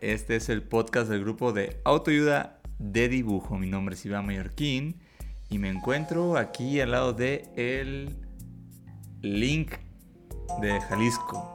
[0.00, 3.58] Este es el podcast del grupo de autoayuda de dibujo.
[3.58, 4.96] Mi nombre es Iván Mallorquín
[5.50, 8.16] y me encuentro aquí al lado de el
[9.20, 9.72] Link
[10.60, 11.54] de Jalisco.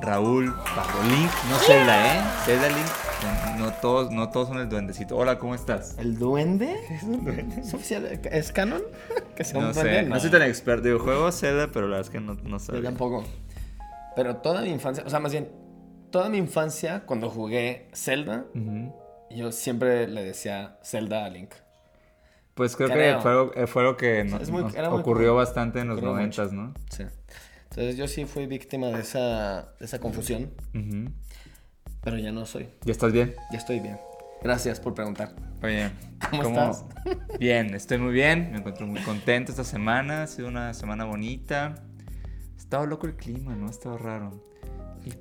[0.00, 2.22] Raúl bajo Link, no Zelda, ¿eh?
[2.44, 5.16] Zelda Link, no todos, no todos son el duendecito.
[5.16, 5.96] Hola, ¿cómo estás?
[5.98, 6.74] ¿El duende?
[6.90, 7.60] ¿Es un duende?
[7.60, 8.06] ¿Es oficial?
[8.30, 8.82] ¿Es canon?
[9.36, 10.10] Que sea un No sé, duende?
[10.10, 10.88] no soy tan experto.
[10.88, 12.82] Digo, juego Zelda, pero la verdad es que no, no Yo sé.
[12.82, 13.24] tampoco.
[14.16, 15.48] Pero toda mi infancia, o sea, más bien,
[16.12, 18.44] toda mi infancia, cuando jugué Zelda,
[19.30, 21.50] yo siempre le decía Zelda a Link.
[22.54, 26.52] Pues creo, que fue algo, eh, fue que muy- nos ocurrió bastante en los noventas,
[26.52, 26.74] ¿no?
[26.90, 27.04] Sí.
[27.64, 30.52] Entonces yo sí fui víctima de esa, de esa confusión,
[32.02, 32.68] pero ya no soy.
[32.84, 33.34] ¿Ya estás bien?
[33.50, 33.98] Ya estoy bien.
[34.42, 35.34] Gracias por preguntar.
[35.62, 35.90] Oye,
[36.30, 36.84] ¿Cómo estás?
[37.38, 41.76] Bien, estoy muy bien, me encuentro muy contento esta semana, ha sido una semana bonita.
[42.54, 43.68] Ha estado loco el clima, ¿no?
[43.68, 44.51] Ha estado raro.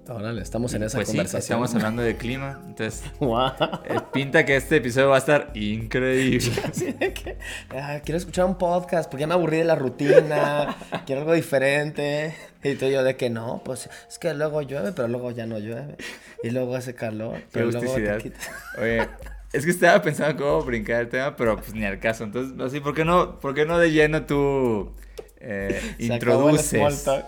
[0.08, 1.42] Órale, estamos en esa pues sí, conversación.
[1.64, 3.52] estamos hablando de clima, entonces Guau.
[3.86, 6.52] eh, pinta que este episodio va a estar increíble.
[7.14, 7.38] Que,
[7.76, 12.36] ah, quiero escuchar un podcast porque ya me aburrí de la rutina, quiero algo diferente.
[12.64, 15.48] Y tú y yo de que no, pues es que luego llueve, pero luego ya
[15.48, 15.96] no llueve.
[16.44, 18.18] Y luego hace calor, pero luego te agusticidad.
[18.20, 18.40] quita.
[18.80, 19.08] Oye,
[19.52, 22.24] es que estaba pensando cómo brincar el tema, pero pues ni al caso.
[22.24, 24.94] Entonces, así, ¿por qué no, por qué no de lleno tú
[25.40, 26.70] eh, Se acabó el introduces?
[26.70, 27.26] small talk.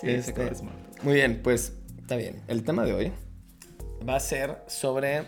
[0.00, 1.04] Sí, se Este, acabó el small talk.
[1.04, 1.72] Muy bien, pues
[2.04, 2.42] está bien.
[2.48, 3.12] El tema de hoy
[4.06, 5.24] va a ser sobre.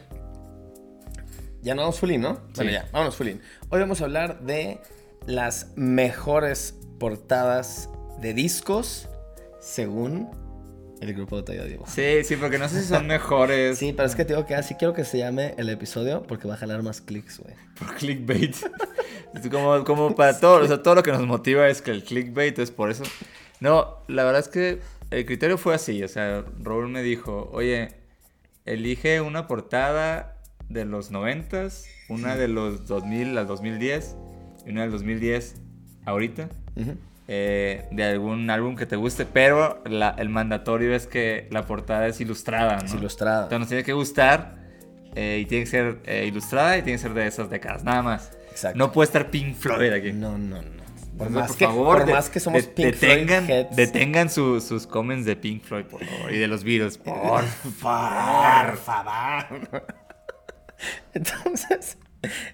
[1.62, 2.34] Ya no vamos full in, ¿no?
[2.54, 2.70] Bueno, Sí.
[2.72, 3.40] ya, vámonos full in.
[3.70, 4.80] Hoy vamos a hablar de
[5.26, 7.88] las mejores portadas
[8.20, 9.08] de discos
[9.60, 10.28] según
[11.00, 11.84] el grupo de Talla Diego.
[11.88, 14.54] Sí, sí, porque no sé si son mejores Sí, pero es que te digo que
[14.54, 17.54] así quiero que se llame el episodio porque va a jalar más clics, güey.
[17.78, 18.54] por clickbait.
[19.50, 22.58] Como, como para todo, o sea, todo lo que nos motiva es que el clickbait
[22.58, 23.02] es por eso.
[23.60, 24.80] No, la verdad es que
[25.18, 27.88] el criterio fue así, o sea, Raúl me dijo, oye,
[28.64, 30.36] elige una portada
[30.68, 31.68] de los 90,
[32.08, 34.16] una de los 2000 al 2010
[34.66, 35.56] y una del 2010
[36.04, 36.48] ahorita.
[36.76, 36.96] Ujú.
[37.28, 42.06] eh, de algún álbum que te guste, pero la- el mandatorio es que la portada
[42.06, 42.84] es ilustrada, ¿no?
[42.84, 43.42] Es ilustrada.
[43.44, 44.54] Entonces nos tiene que gustar
[45.16, 48.02] eh, y tiene que ser eh, ilustrada y tiene que ser de esas décadas, nada
[48.02, 48.30] más.
[48.52, 48.78] Exacto.
[48.78, 50.12] No puede estar Pink Floyd aquí.
[50.12, 50.75] No, no, no.
[51.16, 53.58] Por Entonces, más, por que, favor, por de- más que somos de- Pink detengan, Floyd
[53.58, 53.76] heads.
[53.76, 57.14] detengan su- sus comments de Pink Floyd, por favor, y de los Beatles, por
[57.82, 59.86] Por favor.
[61.14, 61.98] Entonces,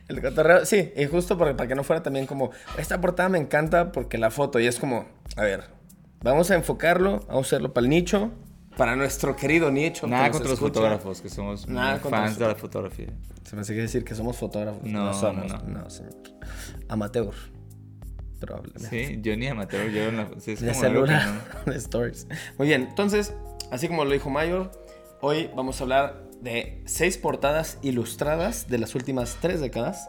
[0.08, 3.38] el cotorreo, sí, y justo porque, para que no fuera también como, esta portada me
[3.38, 5.06] encanta porque la foto, y es como,
[5.36, 5.64] a ver,
[6.22, 8.30] vamos a enfocarlo, vamos a hacerlo para el nicho,
[8.76, 10.06] para nuestro querido nicho.
[10.06, 10.74] Nada contra los escucha.
[10.74, 13.08] fotógrafos, que somos Nada fans de la fotografía.
[13.44, 14.82] Se me hace que decir que somos fotógrafos.
[14.84, 15.90] No, No, somos, no, no, no.
[15.90, 16.14] señor.
[16.88, 17.34] Amateur,
[18.46, 19.06] probablemente.
[19.08, 20.28] Sí, yo ni amateur, yo en la...
[20.38, 22.26] sí, es de como algo que celular, no- de stories.
[22.58, 23.34] Muy bien, entonces,
[23.70, 24.70] así como lo dijo Mayor,
[25.20, 30.08] hoy vamos a hablar de seis portadas ilustradas de las últimas tres décadas.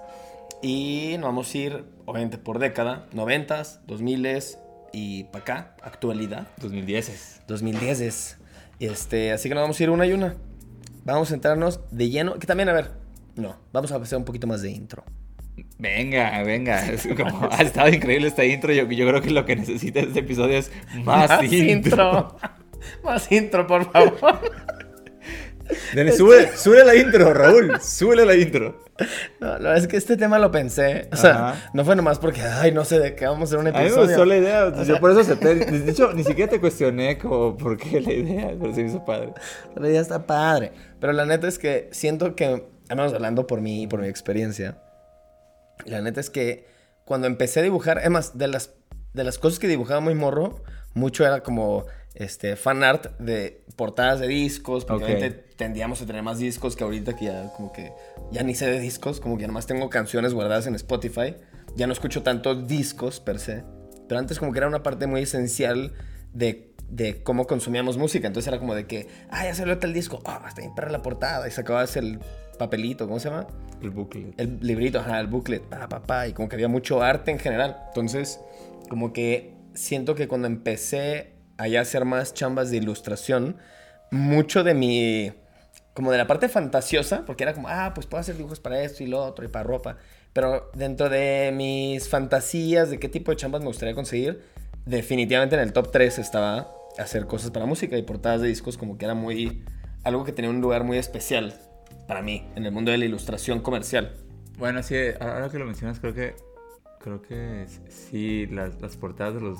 [0.61, 4.57] Y nos vamos a ir, obviamente, por década, noventas, dos miles
[4.93, 7.41] y para acá, actualidad, 2010 es.
[7.47, 8.37] 2010 es.
[8.79, 10.35] Este, así que nos vamos a ir una y una.
[11.03, 12.91] Vamos a entrarnos de lleno, que también, a ver,
[13.35, 15.03] no, vamos a hacer un poquito más de intro.
[15.79, 16.85] Venga, venga.
[16.89, 18.71] Es como, ha estado increíble esta intro.
[18.73, 20.71] Yo, yo creo que lo que necesita este episodio es
[21.03, 22.37] más, intro.
[23.03, 24.39] más intro, por favor.
[25.95, 27.79] Dale, sube, sube la intro, Raúl.
[27.81, 28.83] Súbele la intro.
[29.39, 31.07] No, la verdad es que este tema lo pensé.
[31.11, 31.69] O sea, Ajá.
[31.73, 33.77] no fue nomás porque, ay, no sé de qué vamos a hacer un A mí
[33.77, 34.07] me episodio.
[34.07, 34.65] gustó la idea.
[34.67, 35.55] O yo por eso acepté.
[35.55, 39.03] De hecho, ni siquiera te cuestioné como por qué la idea, pero se me hizo
[39.03, 39.33] padre.
[39.75, 40.73] La idea está padre.
[40.99, 44.07] Pero la neta es que siento que, al menos hablando por mí y por mi
[44.07, 44.77] experiencia,
[45.85, 46.67] la neta es que
[47.05, 48.71] cuando empecé a dibujar, es más, de las,
[49.13, 54.19] de las cosas que dibujaba muy morro, mucho era como este, fan art de portadas
[54.19, 55.09] de discos, porque Ok.
[55.09, 57.91] obviamente tendíamos a tener más discos que ahorita que ya como que
[58.31, 61.35] ya ni sé de discos, como que ya nomás tengo canciones guardadas en Spotify,
[61.75, 63.63] ya no escucho tantos discos per se,
[64.07, 65.93] pero antes como que era una parte muy esencial
[66.33, 70.21] de, de cómo consumíamos música, entonces era como de que, ah, ya salió tal disco,
[70.25, 72.19] ah, está bien perra la portada, y sacabas el
[72.63, 73.47] papelito, ¿cómo se llama?
[73.81, 74.33] El bucle.
[74.37, 77.39] el librito, ajá, el booklet, pa, pa, pa, y como que había mucho arte en
[77.39, 77.77] general.
[77.87, 78.39] Entonces,
[78.89, 83.57] como que siento que cuando empecé a ya hacer más chambas de ilustración,
[84.11, 85.33] mucho de mi
[85.93, 89.03] como de la parte fantasiosa, porque era como, ah, pues puedo hacer dibujos para esto
[89.03, 89.97] y lo otro y para ropa.
[90.31, 94.41] Pero dentro de mis fantasías de qué tipo de chambas me gustaría conseguir,
[94.85, 98.97] definitivamente en el top 3 estaba hacer cosas para música y portadas de discos como
[98.97, 99.63] que era muy
[100.03, 101.53] algo que tenía un lugar muy especial
[102.13, 104.13] para mí en el mundo de la ilustración comercial.
[104.59, 106.35] Bueno, sí, ahora que lo mencionas, creo que
[106.99, 109.57] creo que sí, las, las portadas de los,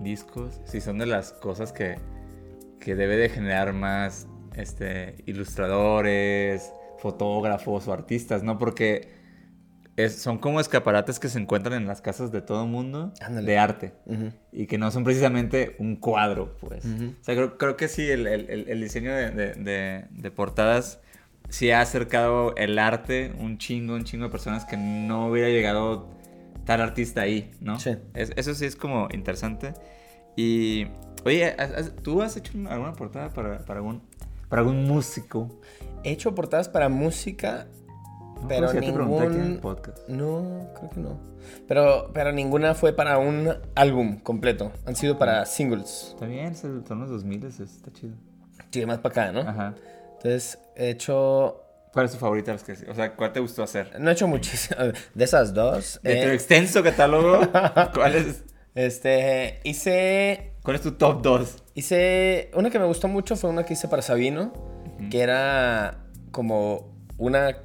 [0.00, 1.96] discos, sí son de las cosas que,
[2.78, 8.58] que debe de generar más este, ilustradores, fotógrafos o artistas, ¿no?
[8.58, 9.08] Porque
[10.08, 13.94] son como escaparates que se encuentran en las casas de todo el mundo de arte
[14.52, 16.84] y que no son precisamente un cuadro, pues.
[16.84, 21.00] O sea, creo, creo, que sí, el, el, el diseño de, de, de, portadas
[21.48, 26.08] sí ha acercado el arte un chingo, un chingo de personas que no hubiera llegado
[26.64, 27.78] tal artista ahí, ¿no?
[27.78, 27.96] Sí.
[28.14, 29.74] eso sí es como interesante.
[30.36, 30.86] Y,
[31.24, 31.54] oye,
[32.02, 34.02] ¿tú has hecho alguna portada para, para, algún,
[34.48, 35.60] para algún músico?
[36.04, 37.66] He hecho portadas para música
[38.48, 39.58] pero ningún...
[39.60, 40.08] podcast.
[40.08, 41.18] No, creo que no.
[41.66, 44.72] Pero, pero ninguna fue para un álbum completo.
[44.84, 46.08] Han sido para singles.
[46.10, 48.14] Está bien, son los 2000, está chido.
[48.70, 49.40] Sí, más para acá, ¿no?
[49.40, 49.74] Ajá.
[50.16, 51.62] Entonces, he hecho...
[51.92, 52.54] ¿Cuál es tu favorita?
[52.88, 53.98] O sea, ¿cuál te gustó hacer?
[53.98, 54.92] No he hecho muchísimas.
[55.14, 55.98] De esas dos.
[56.02, 57.40] De tu eh, extenso catálogo,
[57.94, 58.44] ¿cuál es?
[58.74, 60.52] Este, hice...
[60.62, 61.64] ¿Cuál es tu top 2?
[61.74, 62.50] Hice...
[62.54, 64.52] Una que me gustó mucho fue una que hice para Sabino,
[65.10, 67.56] que era como una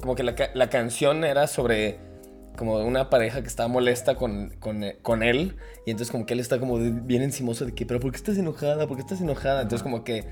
[0.00, 1.98] como que la, canción era sobre
[2.56, 6.58] como una pareja que estaba molesta con, con, él y entonces como que él está
[6.58, 8.86] como bien encimoso de que, pero ¿por qué estás enojada?
[8.86, 9.62] ¿Por qué estás enojada?
[9.62, 10.24] Entonces como que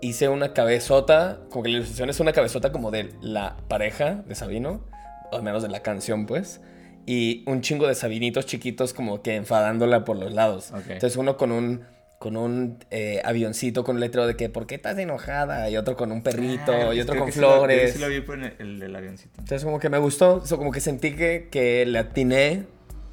[0.00, 4.34] hice una cabezota, como que la ilustración es una cabezota como de la pareja de
[4.34, 4.84] Sabino,
[5.32, 6.60] o al menos de la canción pues,
[7.06, 10.72] y un chingo de Sabinitos chiquitos como que enfadándola por los lados.
[10.88, 11.84] Entonces uno con un
[12.18, 15.68] con un eh, avioncito con un letrero de que ¿por qué estás enojada?
[15.68, 17.92] Y otro con un perrito ah, y otro con flores.
[17.92, 19.34] Sí lo, vi por el, del avioncito.
[19.38, 22.64] Entonces como que me gustó, eso como que sentí que, que le atiné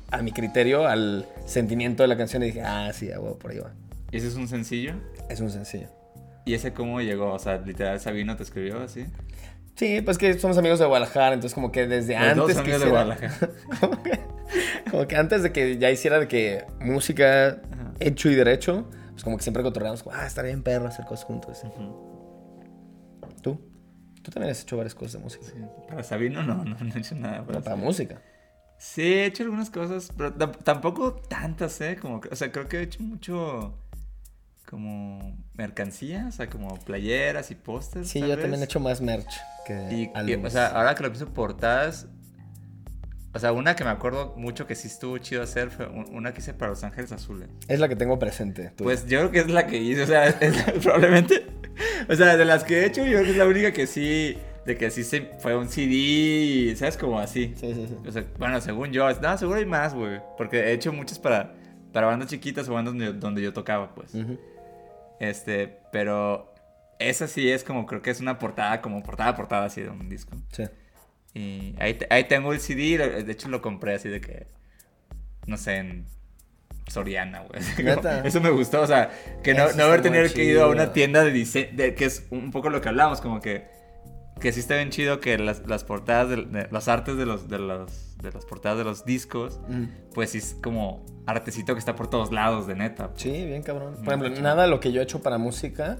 [0.09, 3.59] a mi criterio al sentimiento de la canción y dije, ah, sí, huevo, por ahí
[3.59, 3.73] va.
[4.11, 4.93] ¿Y ese es un sencillo?
[5.29, 5.87] Es un sencillo.
[6.45, 7.33] ¿Y ese cómo llegó?
[7.33, 9.05] O sea, literal Sabino te escribió así.
[9.75, 12.89] Sí, pues que somos amigos de Guadalajara, entonces como que desde antes dos amigos de
[12.89, 13.49] Guadalajara.
[14.91, 17.61] como, que, antes de que ya hiciera de que música
[17.99, 21.63] hecho y derecho, pues como que siempre cotorreamos, ah, estaría bien perro hacer cosas juntos.
[23.41, 23.59] ¿Tú?
[24.21, 25.45] Tú también has hecho varias cosas de música.
[25.87, 27.43] Para Sabino no, no, he hecho nada.
[27.43, 28.21] Para, para música.
[28.77, 31.97] Sí, he hecho algunas cosas, pero tampoco tantas, ¿eh?
[31.99, 33.82] Como, o sea, creo que he hecho mucho
[34.73, 38.09] como mercancía, o sea, como playeras y pósters.
[38.09, 39.31] Sí, yo también he hecho más merch
[39.67, 42.07] que y, O sea, ahora que lo pienso, portadas
[43.35, 46.39] o sea, una que me acuerdo mucho que sí estuvo chido hacer fue una que
[46.39, 47.49] hice para Los Ángeles Azules.
[47.67, 48.71] Es la que tengo presente.
[48.77, 50.37] Pues yo creo que es la que hice, o sea,
[50.83, 51.47] probablemente.
[52.07, 54.37] O sea, de las que he hecho, yo creo que es la única que sí.
[54.67, 56.95] De que sí se fue un CD, ¿sabes?
[56.95, 57.53] Como así.
[57.59, 57.97] Sí, sí, sí.
[58.07, 59.11] O sea, bueno, según yo.
[59.19, 60.21] No, seguro hay más, güey.
[60.37, 61.53] Porque he hecho muchas para,
[61.91, 64.13] para bandas chiquitas o bandas donde, yo tocaba, pues.
[65.23, 66.53] Este, pero
[66.99, 70.09] esa sí es como, creo que es una portada, como portada, portada así de un
[70.09, 70.35] disco.
[70.51, 70.63] Sí.
[71.33, 74.47] Y ahí, ahí tengo el CD, de hecho lo compré así de que,
[75.47, 76.05] no sé, en
[76.87, 77.61] Soriana, güey.
[78.25, 81.23] Eso me gustó, o sea, que no, no haber tenido que ir a una tienda
[81.23, 83.65] de diseño, que es un poco lo que hablamos, como que,
[84.43, 87.59] que sí está bien chido que las, las portadas, de, las artes de los, de
[87.59, 89.61] los, de las portadas de los discos,
[90.13, 93.09] pues sí es como artecito que está por todos lados, de neta.
[93.15, 93.95] Sí, bien cabrón.
[94.03, 95.99] Por ejemplo, nada lo que yo he hecho para música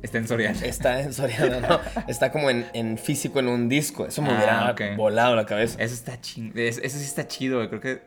[0.00, 0.60] Está en Soriana.
[0.64, 1.80] Está en Soriana, ¿no?
[2.08, 4.06] Está como en, en, físico en un disco.
[4.06, 5.82] Eso me ah, hubiera volado la cabeza.
[5.82, 6.52] Eso está chido.
[6.56, 7.68] Eso, sí está chido, güey.
[7.68, 8.02] Creo que.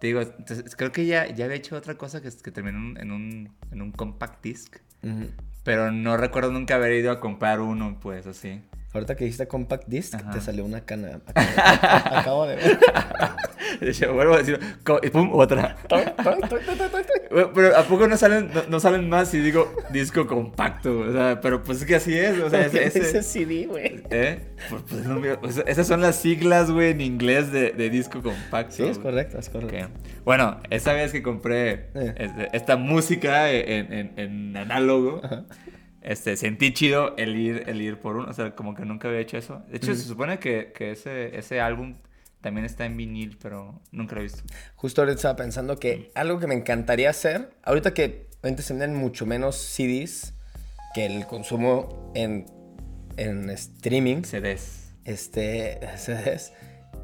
[0.00, 0.22] Te digo,
[0.76, 3.92] creo que ya, ya había hecho otra cosa que, que terminó en un, en un
[3.92, 4.76] compact disc.
[5.62, 8.62] Pero no recuerdo nunca haber ido a comprar uno, pues así.
[8.92, 11.20] Ahorita que dijiste compact disc, te salió una cana.
[11.34, 12.78] Acabo de ver.
[13.92, 14.58] Yo vuelvo a decir,
[15.02, 15.76] y pum, otra.
[17.54, 21.00] pero ¿a poco no salen, no, salen más si digo disco compacto?
[21.00, 22.40] O sea, pero pues es que así es.
[22.40, 24.02] O sea, ese, ese CD, güey.
[24.10, 24.40] ¿Eh?
[24.68, 28.74] Pues, pues, no, pues, esas son las siglas, güey, en inglés de, de disco compacto.
[28.74, 29.88] Sí, es correcto, es correcto.
[30.24, 32.14] Bueno, esa vez que compré eh.
[32.16, 35.20] este, esta música en, en, en análogo.
[36.02, 39.20] Este, sentí chido el ir, el ir por uno, o sea, como que nunca había
[39.20, 39.62] hecho eso.
[39.68, 41.96] De hecho, se supone que, que, ese, ese álbum
[42.40, 44.42] también está en vinil, pero nunca lo he visto.
[44.76, 48.94] Justo ahorita estaba pensando que algo que me encantaría hacer, ahorita que antes se venden
[48.94, 50.32] mucho menos CDs
[50.94, 52.46] que el consumo en,
[53.16, 54.22] en streaming.
[54.22, 54.94] CDs.
[55.04, 56.52] Este, CDs.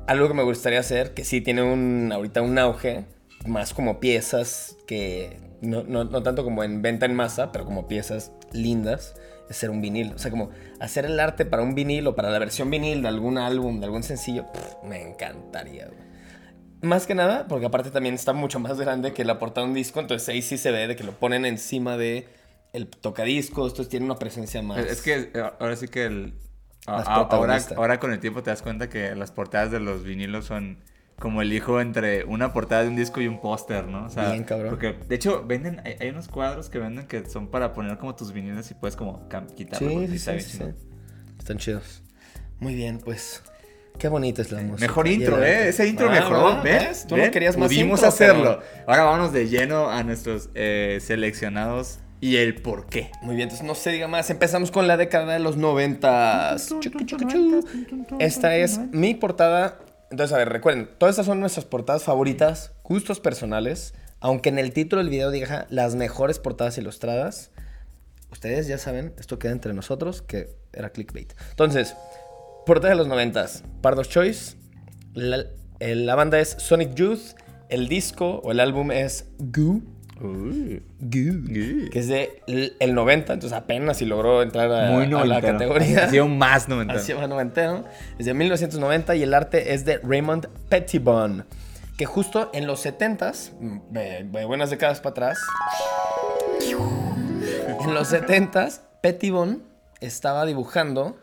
[0.07, 3.05] Algo que me gustaría hacer, que sí tiene un, ahorita un auge,
[3.47, 7.89] más como piezas que, no, no, no tanto como en venta en masa, pero como
[7.89, 9.15] piezas lindas,
[9.49, 10.13] es ser un vinil.
[10.15, 13.09] O sea, como hacer el arte para un vinil o para la versión vinil de
[13.09, 16.07] algún álbum, de algún sencillo, pff, me encantaría, güey.
[16.83, 19.75] Más que nada, porque aparte también está mucho más grande que la portada de un
[19.75, 22.29] disco, entonces ahí sí se ve de que lo ponen encima de
[22.73, 24.79] el tocadiscos, entonces tiene una presencia más.
[24.79, 26.35] Es que eh, ahora sí que el...
[26.87, 30.45] a- ahora, ahora con el tiempo te das cuenta que las portadas de los vinilos
[30.45, 30.79] son
[31.19, 34.05] como el hijo entre una portada de un disco y un póster, ¿no?
[34.07, 34.69] O sea, Bien, cabrón.
[34.71, 38.15] Porque, de hecho, venden, hay, hay unos cuadros que venden que son para poner como
[38.15, 39.89] tus vinilos y puedes como cam- quitarlo.
[39.89, 40.87] Sí, sí, está sí, bien sí.
[41.39, 42.03] Están chidos.
[42.61, 43.43] Muy bien, pues.
[43.99, 44.87] Qué bonita es la música.
[44.89, 45.43] Mejor intro.
[45.43, 45.69] ¿eh?
[45.71, 46.63] Ese intro Ah, mejoró, ¿no?
[46.63, 47.07] ¿ves?
[47.07, 47.31] Tú no ¿Ven?
[47.31, 48.61] querías más Pudimos intro, hacerlo.
[48.61, 53.11] pero- Ahora vámonos de lleno a nuestros eh, seleccionados y el por qué.
[53.23, 54.29] Muy bien, entonces no se diga más.
[54.29, 56.75] Empezamos con la década de los noventas.
[58.19, 59.79] Esta es mi portada.
[60.11, 63.95] Entonces, a ver, recuerden, todas estas son nuestras portadas favoritas, gustos personales.
[64.21, 67.51] Aunque en el título del video diga las mejores portadas ilustradas.
[68.31, 71.33] Ustedes ya saben, esto queda entre nosotros, que era clickbait.
[71.51, 71.95] Entonces,
[72.65, 73.63] portada de los noventas.
[73.83, 74.57] Pardos Choice.
[75.15, 75.45] La,
[75.81, 77.35] el- la banda es Sonic Youth.
[77.69, 79.83] El disco o el álbum es Goo.
[81.91, 86.05] Que es de el 90, entonces apenas si logró entrar a, Muy a la categoría.
[86.05, 86.99] Ha sido más noventero.
[86.99, 87.85] Así va noventero.
[88.19, 91.45] Es de 1990 y el arte es de Raymond Pettibon.
[91.97, 95.39] Que justo en los 70s, mm, de, de buenas décadas para atrás,
[97.81, 99.63] en los 70s, Pettibon
[100.01, 101.17] estaba dibujando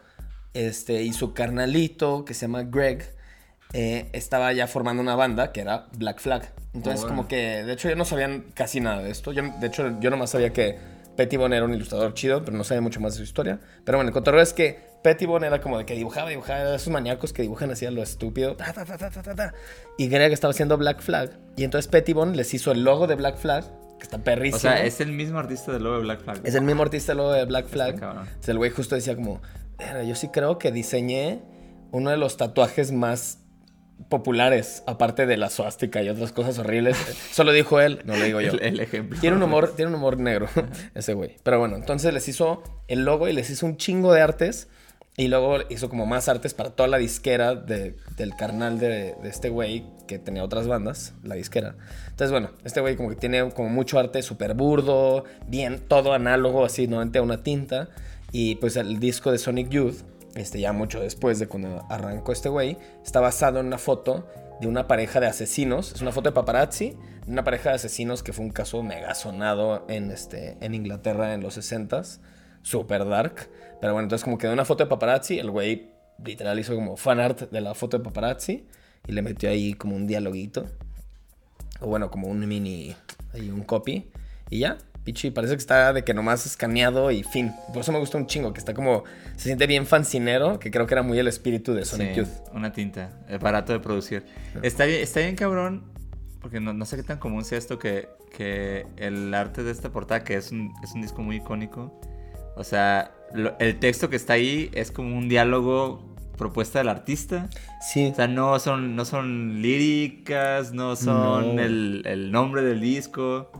[0.53, 3.15] este, y su carnalito, que se llama Greg,
[3.73, 6.51] eh, estaba ya formando una banda que era Black Flag.
[6.73, 7.15] Entonces, Órale.
[7.15, 9.31] como que, de hecho, yo no sabían casi nada de esto.
[9.31, 10.77] Yo, de hecho, yo nomás sabía que
[11.15, 13.59] Pettibon era un ilustrador chido, pero no sabía mucho más de su historia.
[13.83, 16.91] Pero bueno, el cotorreo es que Pettibon era como de que dibujaba, dibujaba, era esos
[16.91, 18.55] maníacos que dibujan así a lo estúpido.
[18.55, 18.85] ta, ta,
[19.35, 19.53] ta.
[19.97, 21.31] Y Greg estaba haciendo Black Flag.
[21.55, 23.65] Y entonces Pettibon les hizo el logo de Black Flag,
[23.97, 24.57] que está perrísimo.
[24.57, 26.39] O sea, es el mismo artista del logo de Black Flag.
[26.43, 27.93] Es el mismo artista el logo de Black Flag.
[27.95, 29.41] Entonces el güey justo decía como,
[29.77, 31.41] "Verga, yo sí creo que diseñé
[31.91, 33.39] uno de los tatuajes más
[34.09, 36.97] populares, aparte de la suástica y otras cosas horribles.
[37.31, 38.51] Eso lo dijo él, no lo digo yo.
[38.53, 39.19] El, el ejemplo.
[39.19, 40.47] Tiene un humor, tiene un humor negro
[40.95, 41.37] ese güey.
[41.43, 44.67] Pero bueno, entonces les hizo el logo y les hizo un chingo de artes.
[45.15, 49.29] Y luego hizo como más artes para toda la disquera de- del carnal de, de
[49.29, 51.75] este güey que tenía otras bandas, la disquera.
[52.09, 56.65] Entonces, bueno, este güey como que tiene como mucho arte súper burdo, bien, todo análogo,
[56.65, 57.89] así, no a una tinta.
[58.31, 59.97] Y pues el disco de Sonic Youth,
[60.35, 64.27] este ya mucho después de cuando arrancó este güey, está basado en una foto
[64.59, 65.93] de una pareja de asesinos.
[65.93, 69.15] Es una foto de paparazzi de una pareja de asesinos que fue un caso mega
[69.15, 72.19] sonado en, este, en Inglaterra en los 60s.
[72.61, 73.49] Super dark.
[73.81, 75.91] Pero bueno, entonces como que de una foto de paparazzi, el güey
[76.23, 78.65] literal hizo como fan art de la foto de paparazzi
[79.07, 80.65] y le metió ahí como un dialoguito.
[81.81, 82.95] O bueno, como un mini,
[83.33, 84.09] ahí un copy.
[84.49, 87.51] Y ya, pichi, parece que está de que nomás escaneado y fin.
[87.73, 89.03] Por eso me gusta un chingo, que está como,
[89.35, 92.29] se siente bien fancinero, que creo que era muy el espíritu de Sonic Sí, Youth.
[92.53, 94.23] Una tinta, es barato de producir.
[94.61, 95.83] Está bien, está bien cabrón,
[96.41, 99.89] porque no, no sé qué tan común sea esto que, que el arte de esta
[99.91, 101.99] portada, que es un, es un disco muy icónico,
[102.55, 107.47] o sea, lo- el texto que está ahí es como un diálogo propuesta del artista.
[107.91, 108.07] Sí.
[108.11, 111.61] O sea, no son, no son líricas, no son No.
[111.61, 113.51] el, el nombre del disco.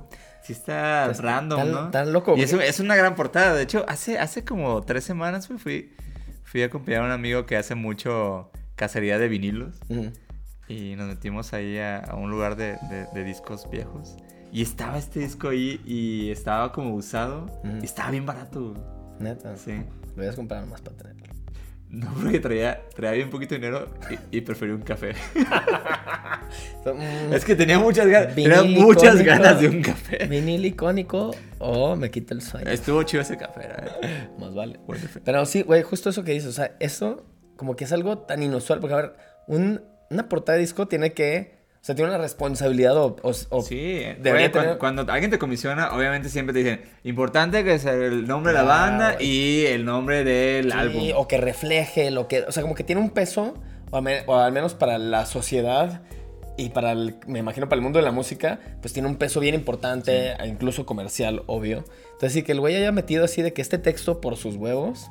[0.44, 1.90] Sí está random, tan- ¿no?
[1.92, 3.54] tan loco, Y es, una gran portada.
[3.54, 5.96] De hecho, hace, hace como tres semanas güey, fui,
[6.44, 9.80] fui a acompañar a un amigo que hace mucho cacería de vinilos.
[10.68, 14.16] Y nos metimos ahí a, a un lugar de, de- de discos viejos.
[14.52, 17.48] Y estaba este disco ahí y estaba como usado.
[17.82, 18.74] Y estaba bien barato.
[19.20, 19.56] Neta.
[19.58, 19.82] Sí.
[20.16, 21.23] Lo voy a comprar más para tenerlo.
[21.94, 23.88] No, porque traía, traía bien poquito dinero
[24.32, 25.14] y, y preferí un café.
[27.32, 28.36] Es que tenía muchas ganas.
[28.36, 29.26] Tenía muchas icónico.
[29.30, 30.26] ganas de un café.
[30.28, 32.70] Vinil icónico o me quita el sueño.
[32.70, 33.62] Estuvo chido ese café,
[34.02, 34.28] ¿eh?
[34.40, 34.80] Más vale.
[35.24, 36.50] Pero sí, güey, justo eso que dices.
[36.50, 38.80] O sea, eso como que es algo tan inusual.
[38.80, 39.14] Porque, a ver,
[39.48, 41.62] un- una portada de disco tiene que.
[41.84, 43.34] O sea, tiene una responsabilidad o.
[43.62, 47.92] Sí, debería cuan- tener- cuando, alguien te comisiona, obviamente siempre te dicen, importante que sea
[47.92, 51.10] el nombre de la banda y el nombre del sí, álbum.
[51.16, 52.44] o que refleje lo que.
[52.44, 53.56] O sea, como que tiene un peso.
[53.92, 56.02] O, al me- o al menos para la sociedad.
[56.56, 59.40] Y para el, me imagino para el mundo de la música, pues tiene un peso
[59.42, 61.84] bien importante, e incluso comercial, obvio.
[62.13, 65.10] Entonces sí que el güey haya metido así de que este texto por sus huevos,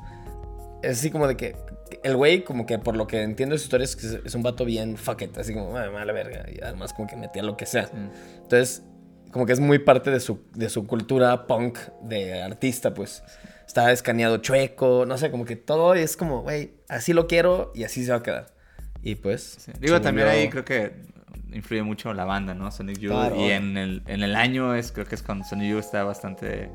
[0.81, 1.55] es así como de que
[2.03, 4.43] el güey, como que por lo que entiendo de su historia, es que es un
[4.43, 7.57] vato bien fuck it, así como, "Ah, mala verga, y además como que metía lo
[7.57, 7.89] que sea.
[8.41, 8.83] Entonces,
[9.31, 13.23] como que es muy parte de su, de su cultura punk de artista, pues.
[13.65, 17.85] Está escaneado chueco, no sé, como que todo es como, güey, así lo quiero y
[17.85, 18.53] así se va a quedar.
[19.01, 19.57] Y pues...
[19.59, 19.71] Sí.
[19.79, 20.93] Digo, también ahí creo que
[21.51, 22.69] influye mucho la banda, ¿no?
[22.71, 23.11] Sonic Youth.
[23.11, 23.35] Claro.
[23.35, 26.69] Y en el, en el año es, creo que es cuando Sonic Youth está bastante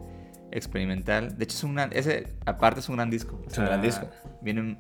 [0.51, 1.37] experimental.
[1.39, 3.41] De hecho, es un gran, ese aparte es un gran disco.
[3.47, 4.09] Es un gran disco.
[4.43, 4.79] Vienen,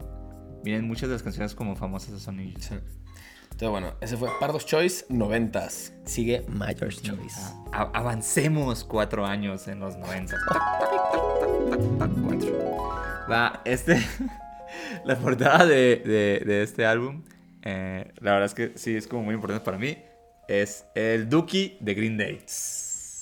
[0.65, 2.53] vienen muchas de las canciones como famosas de Sony.
[2.59, 2.75] Sí.
[3.45, 5.93] Entonces, bueno, ese fue Pardos Choice, noventas.
[6.05, 7.41] Sigue Mayor's Choice.
[7.73, 10.37] A- avancemos cuatro años en los 90.
[13.31, 14.00] Va, este.
[15.05, 17.25] la portada de, de- de este álbum,
[17.62, 19.99] eh, la verdad es que sí es como muy importante para mí.
[20.49, 22.38] Es el Dookie de Green Day.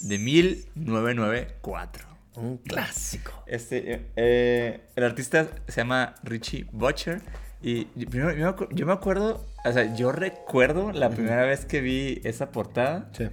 [0.02, 2.06] De 1994.
[2.37, 3.33] Un clásico.
[3.47, 7.21] Este, eh, eh, el artista se llama Richie Butcher.
[7.62, 11.81] Y yo, me acu- yo me acuerdo, o sea, yo recuerdo la primera vez que
[11.81, 13.09] vi esa portada.
[13.12, 13.28] Sí.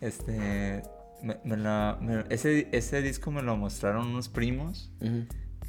[0.00, 0.82] Este.
[1.22, 4.90] me- me la- me- ese, ese disco me lo mostraron unos primos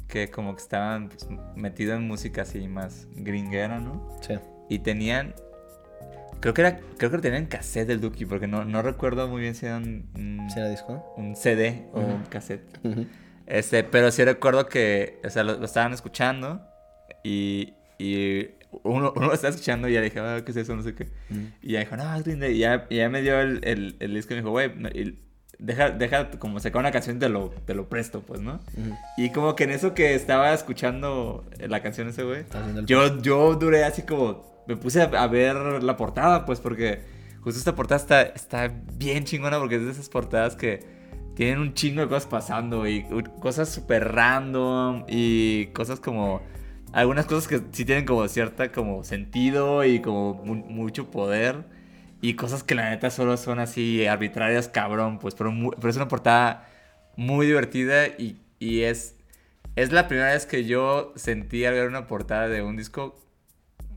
[0.08, 4.18] que como que estaban pues, metidos en música así más gringuera, ¿no?
[4.20, 4.34] Sí.
[4.68, 5.32] Y tenían.
[6.44, 6.78] Creo que era.
[6.98, 10.10] Creo que tenían cassette del Duki, porque no, no recuerdo muy bien si era un,
[10.14, 11.02] un- ¿Sí era disco?
[11.16, 12.60] un CD o un cassette.
[13.46, 16.60] Este, pero sí recuerdo que, o sea, lo, lo estaban escuchando
[17.22, 18.48] y, y
[18.82, 20.76] uno, uno lo estaba escuchando y ya le dije, ah, ¿qué es eso?
[20.76, 21.08] No sé qué.
[21.62, 22.52] Y ya dijo, no, es Day.
[22.56, 24.70] Y ya, y ya me dio el, el, el disco y me dijo, güey,
[25.58, 28.60] deja, deja como sacar una canción y te lo, te lo presto, pues, ¿no?
[28.76, 28.94] Ujú.
[29.16, 32.44] Y como que en eso que estaba escuchando la canción ese, güey,
[32.84, 37.02] yo, yo duré así como, me puse a, ver la portada, pues, porque
[37.40, 40.80] justo esta portada está, está bien chingona porque es de esas portadas que
[41.34, 43.04] tienen un chingo de cosas pasando y
[43.40, 46.42] cosas súper random y cosas como...
[46.92, 51.64] Algunas cosas que sí tienen como cierta como sentido y como mu- mucho poder
[52.20, 56.06] y cosas que la neta solo son así arbitrarias cabrón, pues, pero, pero es una
[56.08, 56.68] portada
[57.16, 59.16] muy divertida y, y es,
[59.74, 63.18] es la primera vez que yo sentí al ver una portada de un disco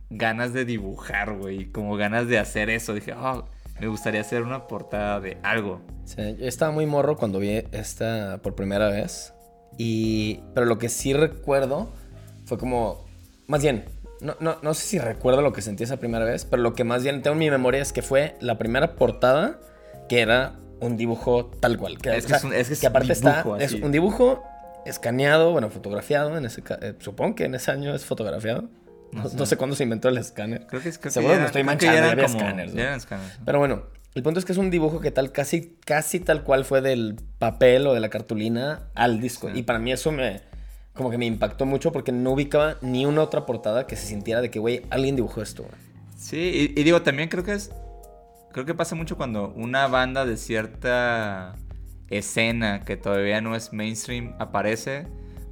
[0.09, 2.93] ganas de dibujar, güey, como ganas de hacer eso.
[2.93, 3.45] Dije, oh,
[3.79, 5.81] me gustaría hacer una portada de algo.
[6.05, 9.33] Sí, yo estaba muy morro cuando vi esta por primera vez.
[9.77, 10.39] Y.
[10.53, 11.89] Pero lo que sí recuerdo
[12.45, 13.05] fue como.
[13.47, 13.85] Más bien,
[14.21, 16.83] no, no, no sé si recuerdo lo que sentí esa primera vez, pero lo que
[16.83, 19.59] más bien tengo en mi memoria es que fue la primera portada
[20.09, 21.97] que era un dibujo tal cual.
[21.97, 23.43] Que, Es que es un- es que es aparte está.
[23.59, 24.43] Es un dibujo
[24.85, 26.37] escaneado, bueno, fotografiado.
[26.37, 28.69] En ese, ca- eh, supongo que en ese año es fotografiado.
[29.11, 29.37] No, No sé.
[29.37, 30.67] no sé cuándo se inventó el escáner.
[30.67, 32.77] Creo que es que Seguro ya me estoy que manchando, ya había como- escáneres, ya
[32.77, 32.83] ¿no?
[32.83, 33.45] eran escáneres, ¿no?
[33.45, 33.83] Pero bueno,
[34.15, 37.15] el punto es que es un dibujo que tal, casi, casi tal cual fue del
[37.39, 39.49] papel o de la cartulina al disco.
[39.51, 39.59] Sí.
[39.59, 40.41] Y para mí eso me,
[40.93, 44.41] como que me impactó mucho porque no ubicaba ni una otra portada que se sintiera
[44.41, 45.65] de que, güey, alguien dibujó esto.
[46.17, 47.71] Sí, y, y digo, también creo que es.
[48.51, 51.55] Creo que pasa mucho cuando una banda de cierta
[52.09, 55.05] escena que todavía no es mainstream aparece.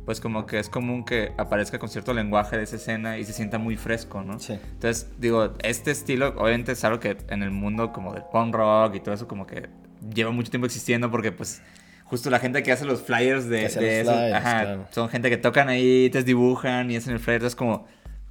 [0.06, 3.34] Pues como que es común que aparezca con cierto lenguaje de esa escena y se
[3.34, 4.40] sienta muy fresco, ¿no?
[4.40, 4.54] Sí.
[4.54, 8.96] Entonces, digo, este estilo obviamente es algo que en el mundo como del punk rock
[8.96, 9.68] y todo eso como que
[10.14, 11.62] lleva mucho tiempo existiendo porque pues
[12.06, 14.88] justo la gente que hace los flyers de, de los flyers, ajá, claro.
[14.92, 17.88] son gente que tocan ahí, te dibujan y hacen el flyer, entonces como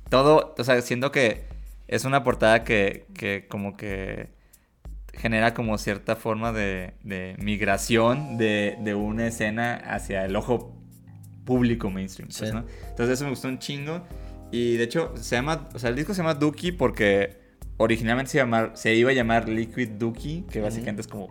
[0.09, 1.45] todo, o sea, siento que
[1.89, 4.29] es una portada que, que como que
[5.13, 10.73] genera como cierta forma de, de migración de, de una escena hacia el ojo
[11.45, 12.55] público mainstream, pues, Sí.
[12.55, 12.65] ¿no?
[12.89, 14.03] Entonces eso me gustó un chingo.
[14.51, 17.37] Y de hecho, se llama, o sea, el disco se llama Dookie porque
[17.77, 21.29] originalmente se, llamar, se iba a llamar Liquid Dookie, que básicamente es como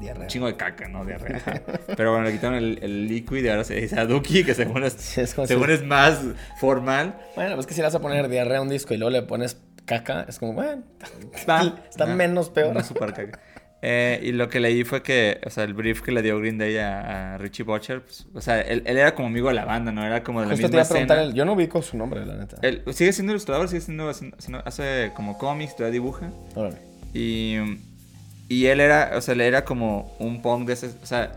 [0.00, 0.22] Diarrea.
[0.24, 1.04] un chingo de caca, ¿no?
[1.04, 1.62] Diarrea.
[1.96, 4.94] Pero bueno, le quitaron el, el liquid y ahora se dice Dookie, que según es,
[4.94, 6.20] Sí, es según si- es más
[6.60, 7.16] formal.
[7.36, 9.22] Bueno, pues que si le vas a poner diarrea a un disco y luego le
[9.22, 10.82] pones caca, es como, bueno,
[11.34, 11.60] está
[12.00, 12.74] Ah, menos peor.
[12.74, 13.40] No, super caca.
[13.88, 16.58] Eh, y lo que leí fue que, o sea, el brief que le dio Green
[16.58, 19.64] Day a, a Richie Butcher, pues, o sea, él, él era como amigo de la
[19.64, 20.04] banda, ¿no?
[20.04, 21.30] Era como de la Justo te misma iba a preguntar, escena.
[21.30, 22.56] el- yo no ubico su nombre, la neta.
[22.62, 26.32] Él sigue siendo ilustrador, sigue siendo, haciendo- hace como cómics, todavía dibuja.
[26.56, 26.78] Órale.
[27.14, 27.58] Y,
[28.48, 31.30] y él era, o sea, él era como un punk de ese, o sea,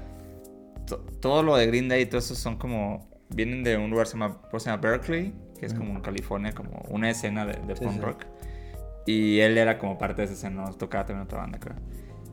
[0.88, 4.08] to- todo lo de Green Day y todo eso son como, vienen de un lugar
[4.08, 7.54] que se llama, se llama Berkeley, que es como en California, como una escena de,
[7.68, 8.00] de Sí, punk sí.
[8.02, 8.26] rock.
[9.06, 11.76] Y él era como parte de esa escena, tocaba también otra banda, creo.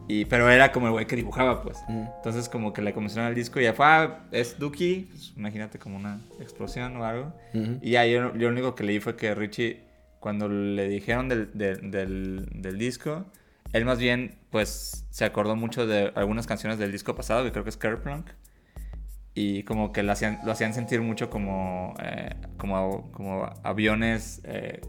[0.09, 1.79] Y, pero era como el güey que dibujaba, pues.
[1.89, 2.09] Ujú.
[2.17, 5.79] Entonces como que le comisionaron el disco y ya fue, ah, es Dookie, pues, imagínate
[5.79, 7.33] como una explosión o algo.
[7.55, 7.79] Ujú.
[7.83, 9.81] Y ya yo, yo lo único que leí fue que Richie,
[10.21, 13.25] cuando le dijeron del, del, del- del disco,
[13.73, 17.65] él más bien, pues, se acordó mucho de algunas canciones del disco pasado, que creo
[17.65, 18.27] que es Kerplunk.
[19.35, 24.81] Y como que lo hacían, lo hacían sentir mucho como, eh, como, como aviones eh,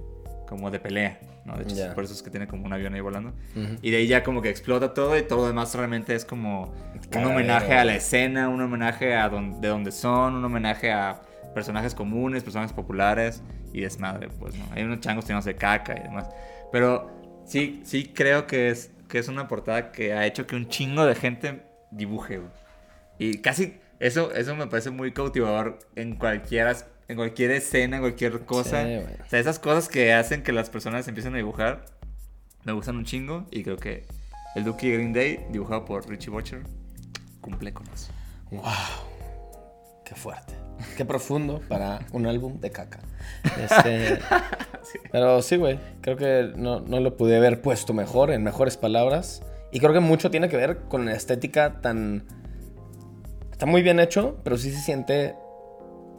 [0.47, 1.55] como de pelea, ¿no?
[1.57, 1.95] De hecho, Ya.
[1.95, 3.29] por eso es que tiene como un avión ahí volando.
[3.55, 3.77] Ujú.
[3.81, 6.73] Y de ahí ya como que explota todo y todo lo demás realmente es como
[7.15, 11.21] un homenaje a la escena, un homenaje a don- de donde son, un homenaje a
[11.55, 13.41] personajes comunes, personajes populares
[13.73, 14.65] y desmadre, pues, ¿no?
[14.75, 16.29] Hay unos changos llenos de caca y demás.
[16.71, 17.10] Pero
[17.45, 21.05] sí, sí creo que es, que es una portada que ha hecho que un chingo
[21.05, 22.51] de gente dibuje, güey.
[23.17, 28.01] Y casi, Eso, eso me parece muy cautivador en cualquier, as- en cualquier escena, en
[28.01, 28.85] cualquier cosa.
[28.85, 31.85] Sí, o sea, esas cosas que hacen que las personas empiecen a dibujar
[32.67, 34.03] me gustan un chingo y creo que
[34.55, 36.63] el Dookie Green Day, dibujado por Richie Butcher,
[37.39, 38.11] cumple con eso.
[38.51, 38.63] ¡Wow!
[40.03, 40.53] ¡Qué fuerte!
[40.97, 42.99] ¡Qué profundo para un álbum de caca!
[43.57, 44.19] Este,
[45.13, 45.79] Pero sí, güey.
[46.01, 49.43] Creo que no, no lo pude haber puesto mejor, en mejores palabras.
[49.71, 52.25] Y creo que mucho tiene que ver con la estética tan...
[53.53, 55.35] Está muy bien hecho, pero sí se siente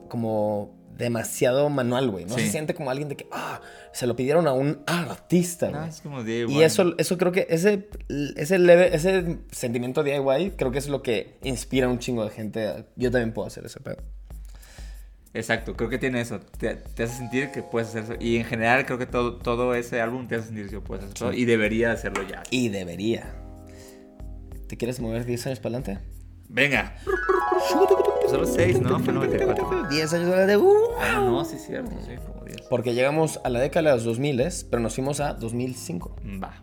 [0.09, 2.25] como demasiado manual, güey.
[2.27, 2.41] No Sí.
[2.43, 3.61] se siente como alguien de que, ah,
[3.93, 5.89] se lo pidieron a un artista, No, güey.
[5.89, 6.53] es como DIY.
[6.53, 7.89] Y eso, eso creo que ese,
[8.37, 12.31] ese, leve, ese sentimiento DIY creo que es lo que inspira a un chingo de
[12.31, 12.85] gente.
[12.97, 13.97] Yo también puedo hacer ese pedo.
[15.35, 16.41] Exacto, creo que tiene eso.
[16.41, 18.15] Te, te hace sentir que puedes hacer eso.
[18.19, 21.17] Y en general creo que todo, todo ese álbum te hace sentir que puedes hacer
[21.17, 21.33] eso.
[21.33, 22.43] Y debería hacerlo ya.
[22.51, 23.35] Y debería.
[24.67, 26.05] ¿Te quieres mover 10 años para adelante?
[26.49, 26.97] Venga.
[28.29, 28.99] Solo 6, ¿no?
[29.01, 29.88] Fue 94.
[29.91, 30.57] 10 años para adelante.
[30.57, 30.75] ¡uh!
[31.01, 31.91] Ah, no, sí es cierto.
[32.07, 32.62] Sí, como 10.
[32.69, 36.62] Porque llegamos a la década de los 2000, pero nos fuimos a 2005, Va.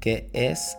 [0.00, 0.76] que es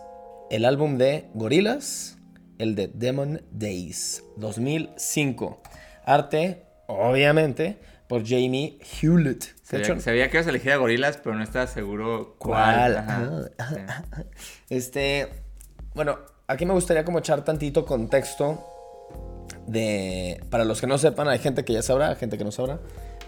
[0.50, 2.16] el álbum de Gorillaz,
[2.58, 5.62] el de Demon Days, 2005.
[6.04, 9.44] Arte, obviamente, por Jamie Hewlett.
[9.44, 12.74] De Sabía, hecho, sabía que ibas a elegir a gorilas, pero no estaba seguro cuál.
[12.74, 12.96] ¿Cuál?
[12.98, 13.30] Ajá.
[13.58, 14.22] Ah, Sí.
[14.68, 15.28] Este,
[15.94, 16.18] bueno,
[16.48, 18.70] aquí me gustaría como echar tantito contexto
[19.66, 22.52] de, para los que no sepan, hay gente que ya sabrá, hay gente que no
[22.52, 22.80] sabrá,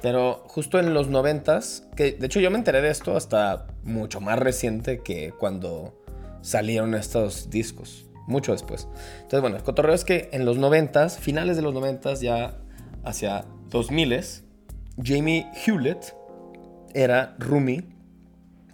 [0.02, 4.20] pero justo en los noventas, que de hecho yo me enteré de esto hasta mucho
[4.20, 6.02] más reciente que cuando
[6.42, 8.88] salieron estos discos, mucho después.
[9.16, 12.58] Entonces, bueno, el cotorreo es que en los noventas, finales de los noventas, ya
[13.04, 14.22] hacia 2000
[15.02, 16.14] Jamie Hewlett
[16.94, 17.84] era roomie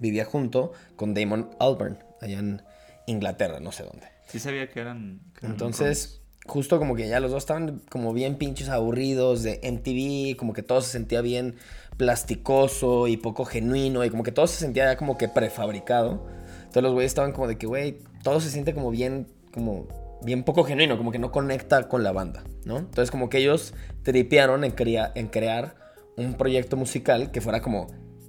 [0.03, 2.63] vivía junto con Damon Albarn, allá en
[3.07, 4.07] Inglaterra, no sé dónde.
[4.29, 5.21] Sí sabía que eran...
[5.33, 9.61] que eran Entonces, justo como que ya los dos estaban como bien pinches aburridos de
[9.63, 11.57] MTV, como que todo se sentía bien
[11.97, 16.27] plasticoso y poco genuino, y como que todo se sentía ya como que prefabricado.
[16.59, 19.87] Entonces los güeyes estaban como de que, güey, todo se siente como bien, como
[20.23, 22.79] bien poco genuino, como que no conecta con la banda, ¿no?
[22.79, 24.75] Entonces como que ellos tripearon en,
[25.15, 25.77] en crear
[26.17, 27.89] un proyecto musical que fuera como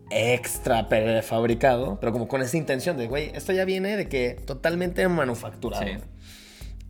[0.10, 5.08] extra prefabricado, pero como con esa intención de, güey, esto ya viene de que totalmente
[5.08, 5.86] manufacturado.
[5.86, 5.92] Sí.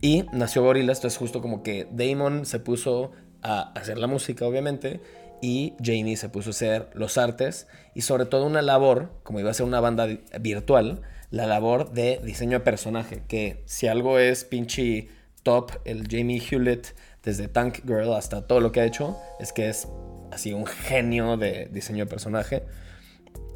[0.04, 5.00] Y nació Gorillaz, entonces justo como que Damon se puso a hacer la música, obviamente,
[5.40, 9.50] y Jamie se puso a hacer los artes, y sobre todo una labor, como iba
[9.50, 10.06] a ser una banda
[10.42, 15.08] virtual, la labor de diseño de personaje, que si algo es pinche
[15.42, 19.70] top, el Jamie Hewlett, desde Tank Girl hasta todo lo que ha hecho, es que
[19.70, 19.88] es
[20.30, 22.62] así un genio de diseño de personaje.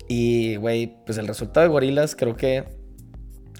[0.09, 2.65] Y, güey, pues el resultado de Gorillaz creo que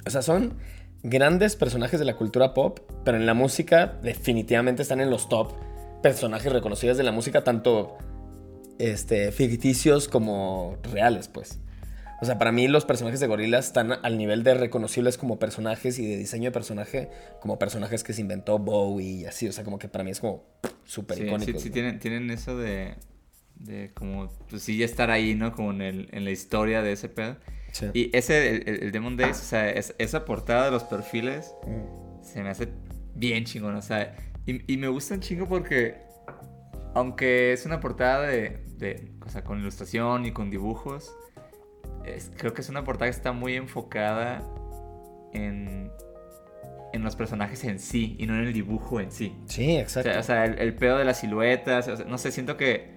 [0.09, 0.57] o sea, son
[1.03, 5.53] grandes personajes de la cultura pop, pero en la música definitivamente están en los top
[6.03, 7.97] personajes reconocidos de la música, tanto
[8.79, 11.61] este, ficticios como reales, pues.
[12.21, 16.01] O sea, para mí los personajes de Gorillaz están al nivel de reconocibles como personajes
[16.01, 19.47] y de diseño de personaje como personajes que se inventó Bowie y así.
[19.49, 20.43] O sea, como que para mí es como
[20.85, 21.53] súper Sí, icónico.
[21.59, 22.95] sí, sí tienen, tienen eso de,
[23.59, 25.53] de como, pues sí, ya estar ahí, ¿no?
[25.53, 27.37] Como en, el, en la historia de ese pedo.
[27.73, 27.87] Sí.
[27.93, 32.23] Y ese, el, el- Demon Days, o sea, es- esa portada de los perfiles Mm.
[32.25, 32.69] se me hace
[33.15, 34.15] bien chingón, o sea,
[34.47, 35.97] y, y me gusta un chingo porque,
[36.95, 41.15] aunque es una portada de, de o sea, con ilustración y con dibujos,
[42.05, 44.43] es- creo que es una portada que está muy enfocada
[45.35, 45.91] en,
[46.93, 49.37] en los personajes en sí y no en el dibujo en sí.
[49.47, 50.11] Sí, O exacto.
[50.11, 52.97] sea, o sea, el, el pedo de las siluetas, o sea, no sé, siento que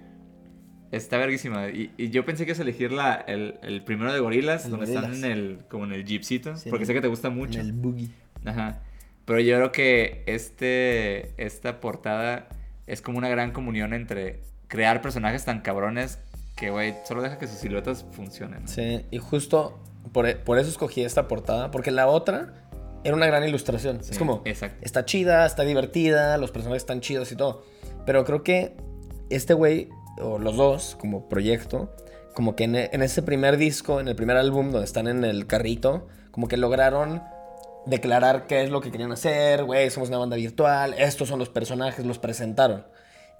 [0.92, 1.68] está verguísima.
[1.70, 4.86] Y, y yo pensé que es elegir la, el, el primero de gorilas, El donde
[4.86, 7.60] están en el, como en el jeepcito, Sí, porque sé que te gusta En mucho.
[7.60, 8.10] el boogie.
[8.44, 8.80] Ajá.
[9.24, 12.48] Pero yo creo que este, esta portada
[12.86, 16.18] es como una gran comunión entre crear personajes tan cabrones
[16.56, 18.62] que, güey, solo deja que sus siluetas funcionen.
[18.62, 18.68] ¿no?
[18.68, 19.80] Sí, y justo
[20.12, 22.52] por, e- por eso escogí esta portada, porque la otra
[23.04, 24.02] era una gran ilustración.
[24.02, 24.78] Sí, es como, exacto.
[24.82, 27.64] está chida, está divertida, los personajes están chidos y todo.
[28.04, 28.76] Pero creo que
[29.30, 29.88] este güey,
[30.20, 31.94] o los dos, como proyecto,
[32.34, 35.24] como que en, e- en ese primer disco, en el primer álbum donde están en
[35.24, 37.22] el carrito, como que lograron
[37.86, 41.48] declarar qué es lo que querían hacer, güey, somos una banda virtual, estos son los
[41.48, 42.86] personajes, los presentaron.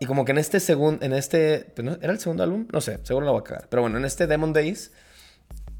[0.00, 1.96] Y como que en este segundo, en este, pues, ¿no?
[2.02, 2.66] ¿era el segundo álbum?
[2.72, 3.68] No sé, seguro lo voy a cagar.
[3.68, 4.90] Pero bueno, en este Demon Days,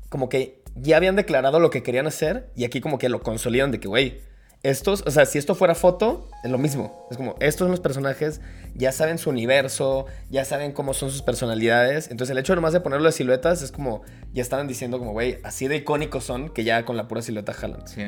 [0.09, 3.73] como que ya habían declarado lo que querían hacer y aquí como que lo consolidan
[3.73, 4.21] de que, güey,
[4.65, 7.07] estos, o sea, si esto fuera foto, es lo mismo.
[7.11, 8.41] Es como, estos son los personajes,
[8.75, 12.11] ya saben su universo, ya saben cómo son sus personalidades.
[12.11, 15.39] Entonces el hecho nomás de ponerlo de siluetas es como, ya estaban diciendo como, güey,
[15.43, 17.89] así de icónicos son que ya con la pura silueta jalan.
[17.89, 18.03] Sí.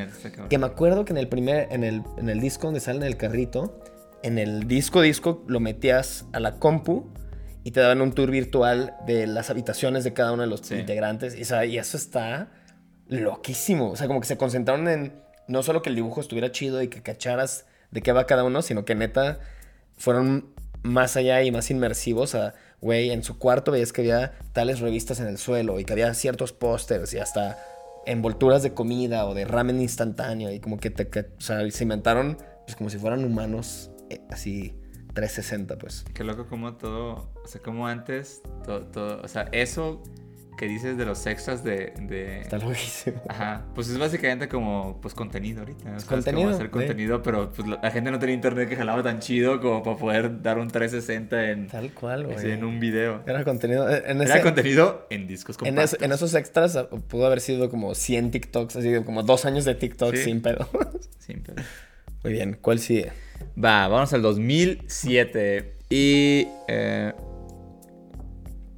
[0.48, 3.04] Que me acuerdo que en el primer, en el, en el disco donde sale en
[3.04, 3.80] el carrito,
[4.22, 7.10] en el disco disco lo metías a la compu
[7.64, 10.76] y te daban un tour virtual de las habitaciones de cada uno de los Sí.
[10.76, 11.34] integrantes.
[11.36, 12.50] Y, o sea, y eso está
[13.08, 13.90] loquísimo.
[13.90, 16.88] O sea, como que se concentraron en no solo que el dibujo estuviera chido y
[16.88, 19.40] que cacharas de qué va cada uno, sino que neta
[19.96, 20.52] fueron
[20.82, 25.20] más allá y más inmersivos a, güey, en su cuarto veías que había tales revistas
[25.20, 27.58] en el suelo y que había ciertos pósters y hasta
[28.06, 31.82] envolturas de comida o de ramen instantáneo y como que, te, que, o sea, se
[31.84, 34.74] inventaron pues como si fueran humanos eh, así
[35.14, 36.04] 360 pues.
[36.12, 40.02] Qué loco como todo, o sea, como antes, todo, todo, o sea, eso
[40.56, 41.92] que dices de los extras de...
[42.00, 43.20] de- Está loquísimo.
[43.28, 45.96] Ajá, pues es básicamente como, pues, contenido ahorita.
[45.96, 46.70] Es contenido, Como hacer sí.
[46.72, 50.42] contenido, pero pues la gente no tenía internet que jalaba tan chido como para poder
[50.42, 52.52] dar un 360 en, Tal cual, güey.
[52.52, 53.22] en un video.
[53.26, 53.88] Era contenido.
[53.92, 55.94] eh, En, Era contenido en discos en, compactos.
[55.94, 59.64] es- en esos extras ah, pudo haber sido como 100 TikToks, así como dos años
[59.64, 60.22] de TikTok Sí.
[60.24, 60.68] sin pedo.
[61.18, 61.56] Sin pedo.
[62.22, 63.12] Muy bien, ¿cuál sigue?
[63.62, 65.74] Va, vamos al 2007.
[65.90, 67.12] Y eh,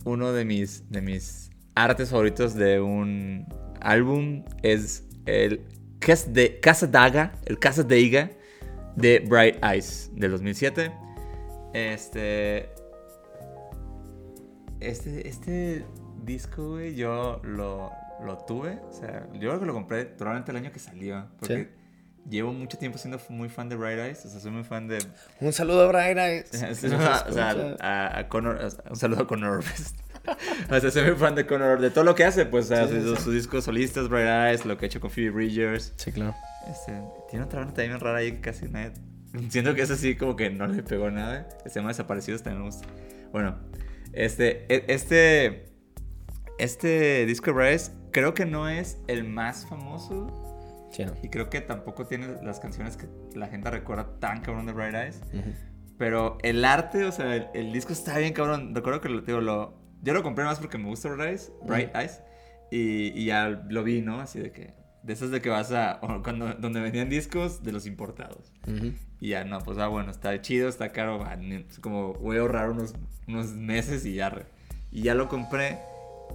[0.05, 3.47] uno de mis, de mis artes favoritos de un
[3.81, 5.61] álbum es el
[6.01, 8.31] Cas de Casa Daga, el Casa Deiga
[8.97, 10.91] de Bright Eyes del 2007.
[11.75, 12.71] Este.
[14.81, 15.87] Este, este
[16.23, 17.91] disco, güey, yo lo,
[18.25, 18.79] lo tuve.
[18.89, 21.27] O sea, yo creo que lo compré probablemente el año que salió.
[21.39, 21.69] Porque Sí.
[22.29, 24.25] llevo mucho tiempo siendo muy fan de Bright Eyes.
[24.27, 24.99] O sea, soy muy fan de.
[25.41, 26.45] Un saludo a Brian.
[26.71, 28.59] o sea, a, a Connor.
[28.91, 29.63] un saludo a Connor.
[30.71, 32.47] o sea, soy muy fan de Connor, de todo lo que hace.
[32.47, 33.25] Pues, o sea, Sí, sí, sus, sí.
[33.25, 35.93] sus discos solistas, Bright Eyes, lo que ha hecho con Phoebe Bridgers.
[35.97, 36.35] Sí, claro.
[36.71, 36.93] Este,
[37.31, 38.93] tiene otra banda también rara ahí que casi nadie.
[39.51, 41.49] Siento que es así como que no le pegó nada.
[41.67, 42.87] Se llama Desaparecidos también me gusta.
[43.33, 43.57] Bueno,
[44.13, 44.67] este.
[44.75, 45.67] e- Este.
[46.59, 50.89] Este disco de Bryce creo que no es el más famoso.
[50.91, 51.13] Sí, no.
[51.23, 54.95] Y creo que tampoco tiene las canciones que la gente recuerda tan cabrón de Bright
[54.95, 55.21] Eyes.
[55.35, 55.51] Ujú.
[55.99, 58.75] Pero el arte, o sea, el, el disco está bien cabrón.
[58.75, 59.75] Recuerdo que lo, digo, lo,
[60.07, 61.53] yo lo compré más porque me gusta Bright Eyes.
[61.67, 62.23] Bright Eyes
[62.71, 64.21] y, y ya lo vi, ¿no?
[64.21, 64.73] Así de que.
[65.03, 66.01] De esas de que vas a.
[66.25, 68.53] cuando, donde vendían discos de los importados.
[69.21, 71.25] Y ya, no, pues ah, bueno, está chido, está caro.
[71.69, 72.95] es como voy a ahorrar unos,
[73.29, 74.31] unos meses y ya.
[74.31, 74.47] re-
[74.91, 75.79] Y ya lo compré.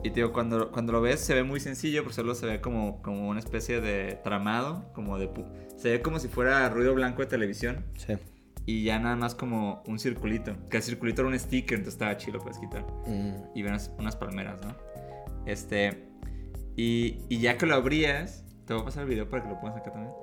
[0.03, 2.61] Y te digo, cuando, cuando lo ves se ve muy sencillo, pero solo se ve
[2.61, 5.29] como, como una especie de tramado, como de...
[5.75, 7.83] Se ve como si fuera ruido blanco de televisión.
[7.97, 8.13] Sí.
[8.65, 10.55] Y ya nada más como un circulito.
[10.69, 12.85] Que el circulito era un sticker, entonces estaba chido, puedes quitar.
[13.07, 13.33] Mm.
[13.55, 14.75] Y ven unas, palmeras, ¿no?
[15.45, 16.07] Este.
[16.75, 19.59] Y, y ya que lo abrías, te voy a pasar el video para que lo
[19.59, 20.13] pongas acá también.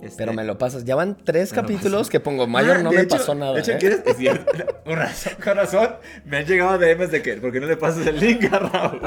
[0.00, 0.84] Este, Pero me lo pasas.
[0.84, 3.54] Ya van tres capítulos que pongo mayor, Ah, no me hecho- pasó nada.
[3.54, 3.78] De hecho, ¿eh?
[3.78, 4.02] ¿quieres?
[4.86, 5.88] Razón, con razón,
[6.24, 9.00] me han llegado DMs de que, ¿por qué no le pasas el link a Raúl?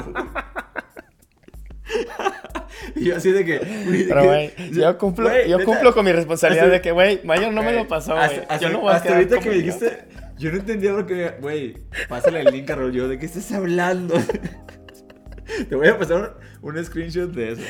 [3.02, 3.60] Y yo así de que.
[4.08, 6.92] Pero, que- güey, yo cumplo, Güey, yo neta, cumplo con mi responsabilidad hasta- de que,
[6.92, 8.42] güey, Mayor no me lo pasó, güey.
[8.60, 10.06] Yo no voy a hasta ahorita que me dijiste,
[10.38, 11.76] yo no entendía por qué, güey,
[12.10, 12.90] pásale el link a.
[12.90, 14.16] Yo, ¿de qué estás hablando?
[15.70, 17.62] te voy a pasar un, un screenshot de eso.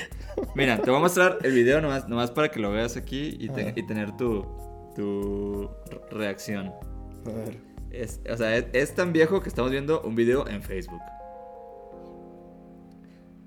[0.55, 3.49] Mira, te voy a mostrar el video nomás, nomás para que lo veas aquí y,
[3.49, 3.73] te- Ajá.
[3.75, 4.45] y tener tu,
[4.95, 5.69] tu
[6.11, 6.67] reacción.
[7.25, 7.57] A ver.
[7.91, 11.01] Es, o sea, es, es tan viejo que estamos viendo un video en Facebook.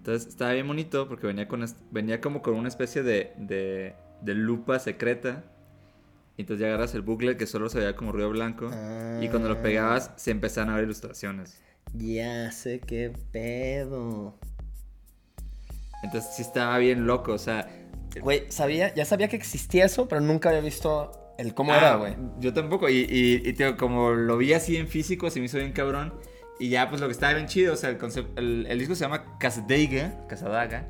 [0.04, 4.34] Entonces estaba bien bonito porque venía, con, venía como con una especie de, de, de
[4.34, 5.44] lupa secreta.
[6.36, 8.66] Y entonces ya agarras el bucle que solo se veía como ruido blanco.
[9.22, 11.62] Y cuando lo pegabas se empezaban a ver ilustraciones.
[11.94, 14.38] Ya sé qué pedo.
[16.02, 17.66] Entonces sí estaba bien loco, o sea...
[18.20, 21.94] Güey, sabía, ya sabía que existía eso, pero nunca había visto el cómo ah, era,
[21.96, 22.14] güey.
[22.40, 22.90] Yo tampoco.
[22.90, 26.12] Y, y, y, tío, como lo vi así en físico, se me hizo bien cabrón.
[26.58, 28.94] Y ya, pues lo que estaba bien chido, o sea, el, concepto, el, el disco
[28.94, 30.86] se llama Casadeiga, Casadaga,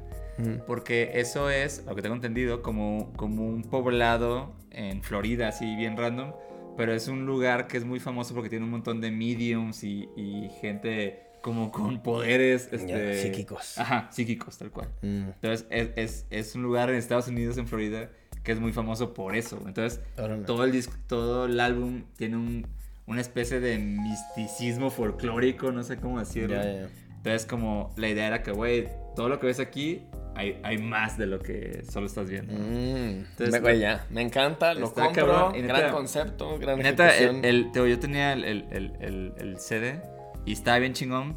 [0.67, 5.97] porque eso es, lo que tengo entendido, como, como un poblado en Florida, así bien
[5.97, 6.33] random.
[6.77, 10.09] Pero es un lugar que es muy famoso porque tiene un montón de mediums y,
[10.17, 12.69] y gente como con poderes.
[12.71, 13.79] Ya, Este, psíquicos.
[13.79, 14.89] Ajá, psíquicos, tal cual.
[15.03, 15.29] Mm.
[15.35, 18.11] Entonces, es, es, es un lugar en Estados Unidos, en Florida,
[18.43, 19.63] que es muy famoso por eso.
[19.67, 20.01] Entonces,
[20.47, 22.67] todo el disco, todo el álbum tiene un,
[23.07, 26.57] una especie de misticismo folclórico, no sé cómo decirlo.
[26.57, 26.89] Ya, ya.
[27.17, 30.03] Entonces, como la idea era que, güey, todo lo que ves aquí,
[30.35, 32.53] hay, hay más de lo que solo estás viendo.
[32.53, 33.25] Mm.
[33.31, 34.07] Entonces, Me- ya.
[34.11, 35.13] Me encanta, lo compro.
[35.27, 39.33] cabrón, gran neta- concepto, gran Neta, el, el- te yo tenía el, el, el, el-
[39.39, 40.01] el CD
[40.45, 41.37] y estaba bien chingón,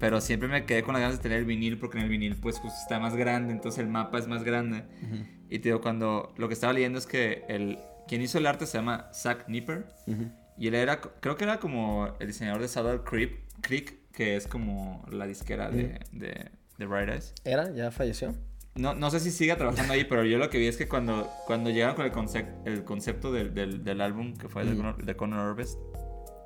[0.00, 2.36] pero siempre me quedé con las ganas de tener el vinil porque en el vinil
[2.36, 4.84] pues justo está más grande, entonces el mapa es más grande.
[5.02, 5.16] Ujú,
[5.50, 7.78] Y te digo, cuando lo que estaba leyendo es que el,
[8.08, 10.30] quien hizo el arte se llama Zack Nipper ujú.
[10.58, 14.46] Y él era, creo que era como el diseñador de Saddle Creek, Creek que es
[14.46, 17.34] como la disquera de, de, de Bright Eyes.
[17.44, 17.70] ¿Era?
[17.72, 18.34] ¿Ya falleció?
[18.74, 21.28] no, no sé si siga trabajando ahí, pero yo lo que vi es que cuando,
[21.46, 24.82] cuando llegaron con el, concep- el concepto del, del, del álbum, que fue de, Ujú.
[24.82, 25.78] Conor- de Conor Orbest,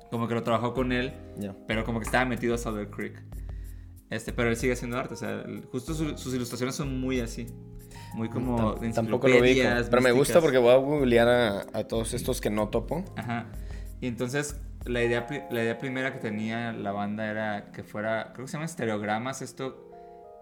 [0.09, 1.55] como que lo trabajó con él, Ya.
[1.67, 3.21] pero como que estaba metido a Southern Creek.
[4.09, 7.47] Este, pero él sigue haciendo arte, o sea, justo su- sus ilustraciones son muy así.
[8.15, 11.83] Muy como Tam- tampoco lo enciclopedias, Pero me gusta porque voy a googlear a, a
[11.87, 13.03] todos estos que no topo.
[13.15, 13.47] Ajá.
[14.03, 18.45] Y entonces la idea, la idea primera que tenía la banda era que fuera, creo
[18.45, 19.89] que se llama estereogramas, esto,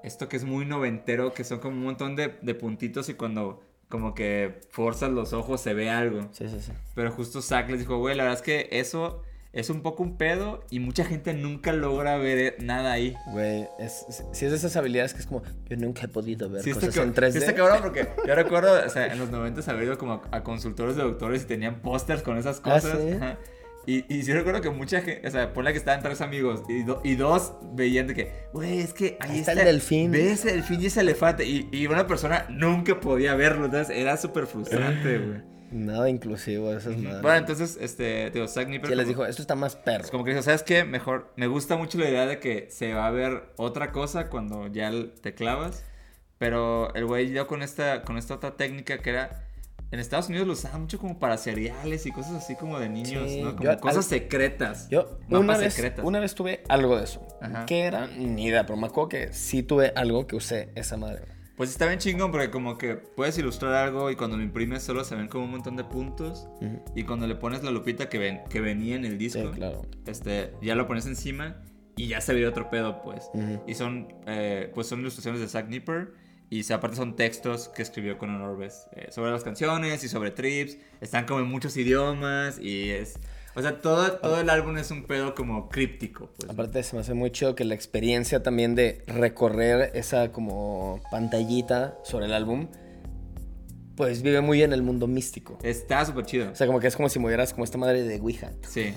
[0.02, 3.62] esto que es muy noventero, que son como un montón de, de puntitos y cuando
[3.88, 6.28] como que forzas los ojos se ve algo.
[6.32, 6.71] Sí, sí, sí.
[6.95, 9.21] Pero justo Zack les dijo, güey, la verdad es que eso
[9.54, 13.16] es un poco un pedo y mucha gente nunca logra ver eh, nada ahí.
[13.32, 16.50] Güey, es, es- sí es de esas habilidades que es como, yo nunca he podido
[16.50, 17.32] ver Sí cosas en 3D.
[17.34, 20.22] sí está cabrón porque yo recuerdo, o sea, en los 90 haber ido como a,
[20.38, 23.00] a consultores de doctores y tenían pósters con esas Ah, cosas.
[23.02, 23.12] ¿sí?
[23.12, 23.38] ajá.
[23.88, 26.84] Y, y sí recuerdo que mucha gente, o sea, ponle que estaban tres amigos y,
[26.84, 30.12] do- y dos veían de que, güey, es que ahí Ahí está está, el delfín.
[30.12, 31.46] Ve ese delfín y ese elefante.
[31.46, 35.42] Y, y una persona nunca podía verlo, entonces era súper frustrante, güey.
[35.71, 37.21] Nada inclusivo, esas madres.
[37.21, 40.03] Bueno, entonces, este, digo, Zack Nipper Sí, les como- dijo, esto está más perro.
[40.03, 40.84] es como que dijo, ¿sabes qué?
[40.84, 44.67] Mejor, me gusta mucho la idea de que se va a ver otra cosa cuando
[44.67, 45.84] ya te clavas.
[46.38, 49.47] Pero el güey dio con esta, con esta otra técnica que era...
[49.91, 53.29] En Estados Unidos lo usaban mucho como para cereales y cosas así como de niños,
[53.29, 53.51] Sí, ¿no?
[53.51, 54.88] Como yo al- cosas secretas.
[54.89, 56.05] Yo una vez, secretas.
[56.05, 57.27] una vez tuve algo de eso.
[57.41, 57.65] Ajá.
[57.65, 58.07] ¿Qué era?
[58.07, 61.23] Ni idea, pero me acuerdo que sí tuve algo que usé esa madre.
[61.62, 65.04] Pues está bien chingón porque como que puedes ilustrar algo y cuando lo imprimes solo
[65.04, 66.47] se ven como un montón de puntos.
[66.60, 66.84] Ujú.
[66.95, 69.84] Y cuando le pones la lupita que, ven, que venía en el disco, Sí, claro.
[70.08, 71.62] este, ya lo pones encima
[71.95, 73.30] y ya se ve otro pedo, pues.
[73.36, 73.62] Ujú.
[73.67, 76.13] Y son, eh, pues son ilustraciones de Zack Nipper.
[76.50, 80.80] Y aparte son textos que escribió Conan Orbes eh, sobre las canciones y sobre trips.
[81.00, 83.19] Están como en muchos idiomas y es...
[83.56, 86.50] O sea, todo, todo el álbum es un pedo como críptico, pues.
[86.50, 91.98] Aparte se me hace muy chido que la experiencia también de recorrer esa como pantallita
[92.04, 92.68] sobre el álbum,
[93.96, 95.58] pues vive muy en el mundo místico.
[95.64, 96.52] Está súper chido.
[96.52, 98.52] O sea, como que es como si movieras como esta madre de Ouija.
[98.68, 98.94] Sí.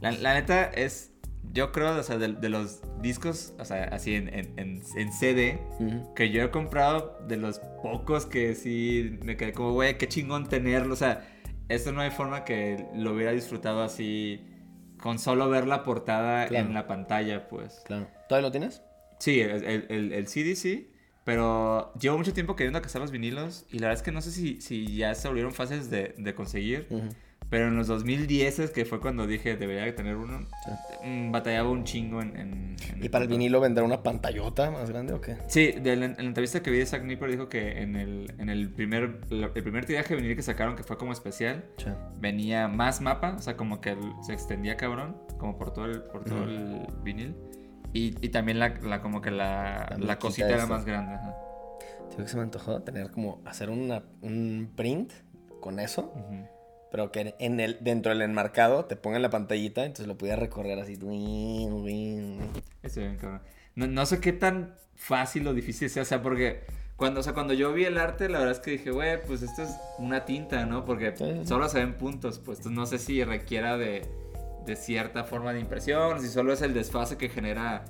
[0.00, 1.10] La, la neta es...
[1.52, 5.12] Yo creo, o sea, de, de los discos, o sea, así en, en, en, en
[5.12, 6.12] CD, Ujú.
[6.14, 10.48] que yo he comprado de los pocos que sí me quedé como, güey, qué chingón
[10.48, 10.92] tenerlo.
[10.94, 11.28] O sea,
[11.68, 14.40] esto no hay forma que lo hubiera disfrutado así
[15.00, 16.66] con solo ver la portada Claro.
[16.66, 17.82] en la pantalla, pues.
[17.86, 18.08] Claro.
[18.28, 18.82] ¿Todavía lo tienes?
[19.18, 20.90] Sí, el, el, el- el CD sí,
[21.24, 24.30] pero llevo mucho tiempo queriendo cazar los vinilos y la verdad es que no sé
[24.30, 26.86] si, si ya se volvieron fáciles de, de conseguir.
[27.50, 30.46] Pero en los 2010 que fue cuando dije debería de tener uno,
[31.04, 32.36] mm, batallaba un chingo en...
[32.36, 35.36] en- en- ¿Y para el vinilo vendrá una pantallota más grande o qué?
[35.46, 38.32] Sí, de la, en la entrevista que vi de Zack Nipper dijo que en el,
[38.38, 41.90] en el primer el primer tiraje de vinil que sacaron, que fue como especial, Sí.
[42.18, 46.24] venía más mapa, o sea, como que se extendía cabrón, como por todo el, por
[46.24, 47.34] todo el vinil.
[47.92, 51.14] Y, y también la, la- como que la, La cosita era más grande.
[51.14, 51.36] ajá.
[52.12, 55.12] Creo que se me antojó tener como hacer una, un print
[55.60, 56.46] con eso, Ujú.
[56.94, 60.78] Pero que en el, dentro del enmarcado te pongan la pantallita, entonces lo pudiera recorrer
[60.78, 60.92] así.
[62.84, 63.40] Ese bien cabrón.
[63.74, 66.60] No, no sé qué tan fácil o difícil sea, o sea, porque
[66.94, 69.42] cuando, o sea, cuando yo vi el arte, la verdad es que dije, güey, pues
[69.42, 70.84] esto es una tinta, ¿no?
[70.84, 74.06] Porque Sí, solo se ven puntos, pues entonces no sé si requiera de,
[74.64, 77.86] de cierta forma de impresión, si solo es el desfase que genera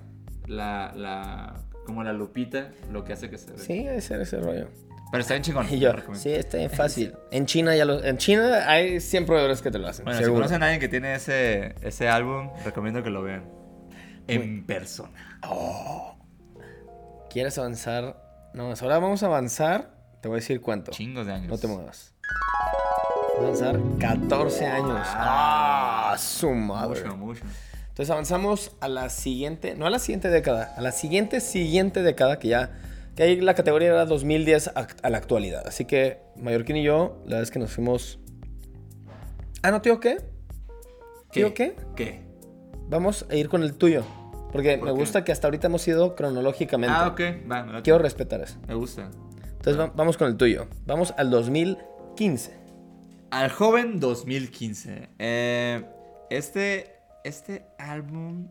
[0.47, 3.59] la, la, como la lupita, lo que hace que se vea.
[3.59, 4.69] Sí, debe ser ese rollo.
[5.15, 5.67] Pero está bien chingón.
[5.71, 7.15] Y yo, sí, está bien fácil.
[7.31, 10.05] En China ya lo, en China hay 100 proveedores que te lo hacen.
[10.05, 13.45] Bueno, si conocen a alguien que tiene ese, ese álbum, recomiendo que lo vean.
[14.27, 15.41] En persona.
[17.31, 18.51] ¿Quieres avanzar?
[18.55, 19.95] No, ahora vamos a avanzar.
[20.21, 20.91] Te voy a decir cuánto.
[20.91, 21.49] Chingos de años.
[21.49, 22.13] No te muevas.
[23.39, 24.99] Avanzar 14 años.
[25.05, 27.05] Ah, su madre.
[27.05, 27.45] Mucho, mucho.
[27.91, 32.41] Entonces avanzamos a la siguiente, no a la siguiente década, a la siguiente, siguiente década,
[32.41, 32.73] que ya,
[33.15, 35.67] que ahí la categoría era 2010 a, la actualidad.
[35.67, 38.19] Así que Mallorquín y yo, la verdad es que nos fuimos...
[39.63, 40.19] Ah, ¿no, tío qué?
[41.31, 41.77] ¿Tío qué?
[41.97, 42.23] ¿Qué?
[42.89, 44.05] Vamos a ir con el tuyo.
[44.53, 45.01] Porque ¿Por me qué?
[45.01, 46.95] gusta que hasta ahorita hemos ido cronológicamente.
[46.97, 47.21] Ah, ok.
[47.51, 47.83] Va, me.
[47.83, 48.57] Quiero respetar eso.
[48.69, 49.11] Me gusta.
[49.47, 50.69] Entonces va- vamos con el tuyo.
[50.87, 52.57] Vamos al 2015.
[53.31, 55.09] Al joven 2015.
[55.19, 55.85] Eh,
[56.31, 56.93] este,
[57.25, 58.49] este álbum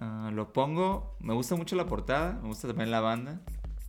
[0.00, 1.16] ah, lo pongo.
[1.20, 2.32] Me gusta mucho la portada.
[2.42, 3.40] Me gusta también la banda.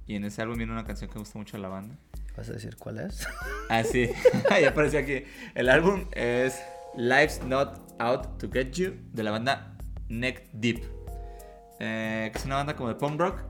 [0.08, 1.96] Y en ese álbum viene una canción que me gusta mucho de la banda.
[2.36, 3.28] ¿Vas a decir cuál es?
[3.70, 4.10] Ah, sí.
[4.62, 5.24] ya apareció aquí.
[5.54, 6.62] El álbum es
[6.96, 9.78] Life's Not Out to Get You de la banda
[10.08, 10.84] Neck Deep.
[11.80, 13.42] Eh, que es una banda como de punk rock.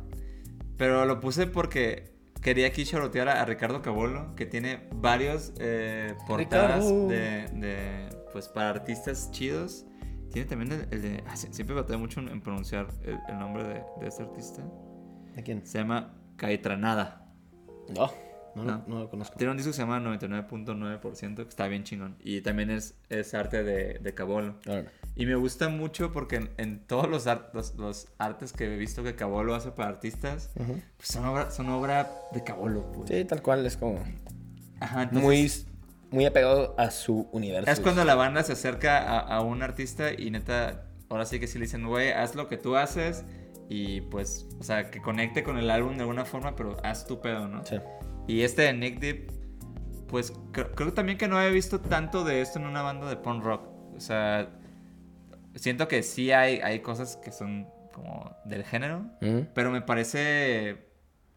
[0.78, 6.16] Pero lo puse porque quería aquí chorotear a, a Ricardo Cabolo, que tiene varios eh,
[6.28, 9.86] portadas de, de, pues para artistas chidos.
[10.32, 11.24] Tiene también el, el de...
[11.28, 14.64] ah, sie- siempre batalla mucho en, en pronunciar el, el nombre de, de este artista.
[15.36, 15.66] ¿De quién?
[15.66, 17.26] Se llama Caetranada.
[17.90, 18.12] No,
[18.56, 18.84] no, No.
[18.88, 19.36] no lo conozco.
[19.38, 22.16] Tiene un disco que se llama 99.9%, que está bien chingón.
[22.24, 24.56] Y también es, es arte de, de Cabolo.
[25.16, 28.78] Y me gusta mucho porque en, en todos los, ar- los, los artes que he
[28.78, 30.82] visto que Cabolo hace para artistas, Ujú.
[30.98, 33.10] pues son obra, son obra de Cabolo, pues.
[33.10, 34.00] Sí, tal cual, es como
[34.80, 35.52] Ajá, entonces, muy,
[36.12, 37.70] muy apegado a su universo.
[37.72, 41.48] Es cuando la banda se acerca a, a un artista y neta, ahora sí que
[41.48, 43.24] sí le dicen, güey, haz lo que tú haces
[43.70, 47.20] y pues, o sea, que conecte con el álbum de alguna forma, pero haz tu
[47.22, 47.66] pedo, ¿no?
[47.66, 47.76] Sí.
[48.28, 49.32] Y este de Nick Deep,
[50.08, 53.18] pues creo, creo también que no había visto tanto de esto en una banda de
[53.18, 53.68] punk rock.
[53.96, 54.50] O sea,
[55.56, 59.48] siento que sí hay, hay cosas que son como del género, Ujú.
[59.54, 60.86] pero me parece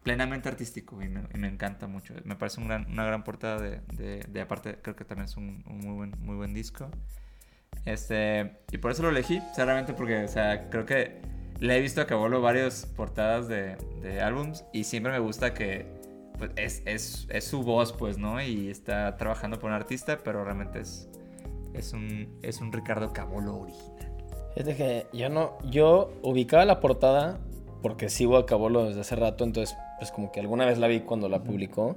[0.03, 2.13] plenamente artístico y me, y me encanta mucho.
[2.23, 5.37] Me parece un gran- una gran portada de, de, de aparte, creo que también es
[5.37, 6.89] un, un muy, buen, muy buen disco.
[7.85, 11.21] Este, y por eso lo elegí, o sea, realmente porque, o sea, creo que
[11.61, 15.85] le he visto a Cabolo varias portadas de, de álbums y siempre me gusta que
[16.37, 18.41] pues, es, es, es su voz, pues, ¿no?
[18.41, 21.07] Y está trabajando por un artista, pero realmente es,
[21.73, 24.11] es, un, es un Ricardo Cabolo original.
[24.55, 27.39] Fíjate que yo no, yo ubicaba la portada
[27.81, 31.01] porque sigo a Cabolo desde hace rato, entonces pues como que alguna vez la vi
[31.01, 31.95] cuando la publicó,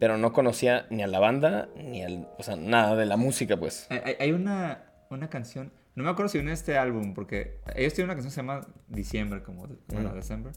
[0.00, 3.56] pero no conocía ni a la banda, ni al, o sea, nada de la música
[3.56, 3.86] pues.
[3.90, 7.92] Hay, hay- hay una, una canción, no me acuerdo si viene este álbum, porque ellos
[7.94, 10.14] tienen una canción que se llama Diciembre, como, bueno, Mm.
[10.14, 10.52] December.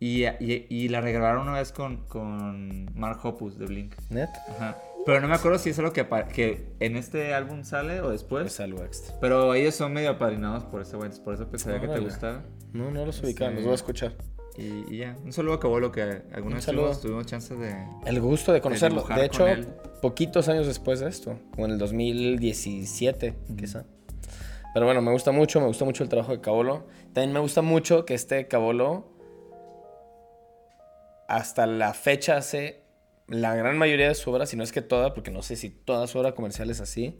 [0.00, 3.94] Y, y, y la regrabaron una vez con, con Mark Hoppus de Blink.
[4.10, 4.28] ¿Net?
[4.50, 4.76] Ajá.
[5.06, 8.42] Pero no me acuerdo si es algo que, que en este álbum sale o después.
[8.44, 9.14] Pues algo extra.
[9.20, 12.42] Pero ellos son medio apadrinados por ese güey, por eso pensaría que te gustaba.
[12.72, 14.14] No, no los ubicaba, Este- los voy a escuchar.
[14.56, 16.82] Y, y ya, un saludo a Cabolo que alguna Un vez saludo.
[16.84, 17.74] tuvimos, tuvimos chance de...
[18.06, 19.02] El gusto de conocerlo.
[19.02, 19.46] De hecho,
[20.00, 23.84] poquitos años después de esto, como en el 2017, quizá.
[24.74, 26.86] Pero bueno, me gusta mucho, me gusta mucho el trabajo de Cabolo.
[27.12, 29.08] También me gusta mucho que este Cabolo,
[31.28, 32.82] hasta la fecha, hace
[33.28, 35.70] la gran mayoría de su obra, si no es que toda, porque no sé si
[35.70, 37.18] toda su obra comercial es así,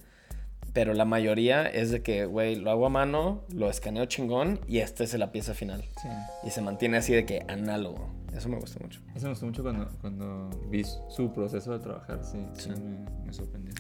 [0.73, 4.79] pero la mayoría es de que, güey, lo hago a mano, lo escaneo chingón y
[4.79, 5.85] esta es la pieza final.
[6.03, 6.09] Sí.
[6.43, 8.13] Y se mantiene así de que análogo.
[8.37, 9.01] Eso me gusta mucho.
[9.15, 12.39] Eso me gustó mucho cuando, cuando vi su proceso de trabajar, sí,
[12.69, 13.73] me, me sorprendió.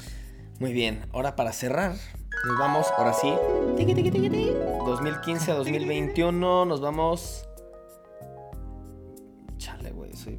[0.61, 1.97] Muy bien, ahora para cerrar,
[2.47, 3.33] nos vamos, ahora sí,
[3.77, 4.53] tiqui, tiqui, tiqui, tiqui,
[4.87, 7.49] 2015 a 2021, nos vamos...
[9.59, 10.39] Chale, güey, soy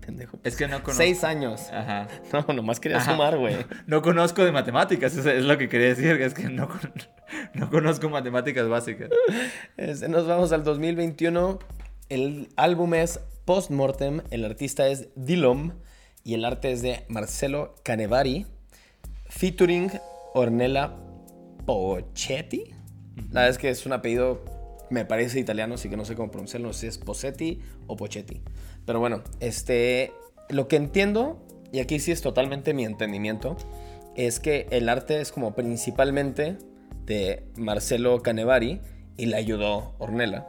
[0.00, 0.38] pendejo.
[0.42, 0.92] Es que no conozco...
[1.02, 1.70] Seis años.
[1.72, 2.08] Ajá.
[2.32, 3.12] No, nomás quería Ajá.
[3.12, 3.56] sumar, güey.
[3.86, 6.92] No conozco de matemáticas, eso es lo que quería decir, es que no, con-
[7.54, 9.10] no conozco matemáticas básicas.
[9.76, 11.58] Este, nos vamos al 2021.
[12.08, 15.72] El álbum es Postmortem, el artista es Dilom
[16.24, 18.46] y el arte es de Marcelo Canevari,
[19.28, 19.90] featuring
[20.34, 20.96] Ornella
[21.66, 22.64] Pochetti.
[23.30, 24.44] La verdad es que es un apellido,
[24.90, 27.96] me parece italiano, así que no sé cómo pronunciarlo, no sé si es Posetti o
[27.96, 28.42] Pochetti.
[28.84, 30.12] Pero bueno, este,
[30.48, 33.56] lo que entiendo, y aquí sí es totalmente mi entendimiento,
[34.16, 36.58] es que el arte es como principalmente
[37.06, 38.80] de Marcelo Canevari
[39.16, 40.46] y le ayudó Ornella.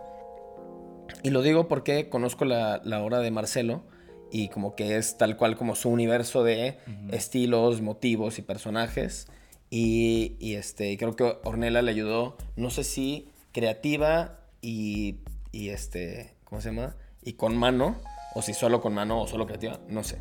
[1.21, 3.84] Y lo digo porque conozco la, la obra de Marcelo
[4.31, 6.77] y como que es tal cual como su universo de
[7.11, 9.27] estilos, motivos y personajes.
[9.76, 15.15] Y, y, este, creo que Ornella le ayudó, no sé si creativa y,
[15.51, 16.95] y este, ¿cómo se llama?
[17.24, 17.95] Y con mano,
[18.36, 20.19] o si solo con mano o solo creativa, no sé.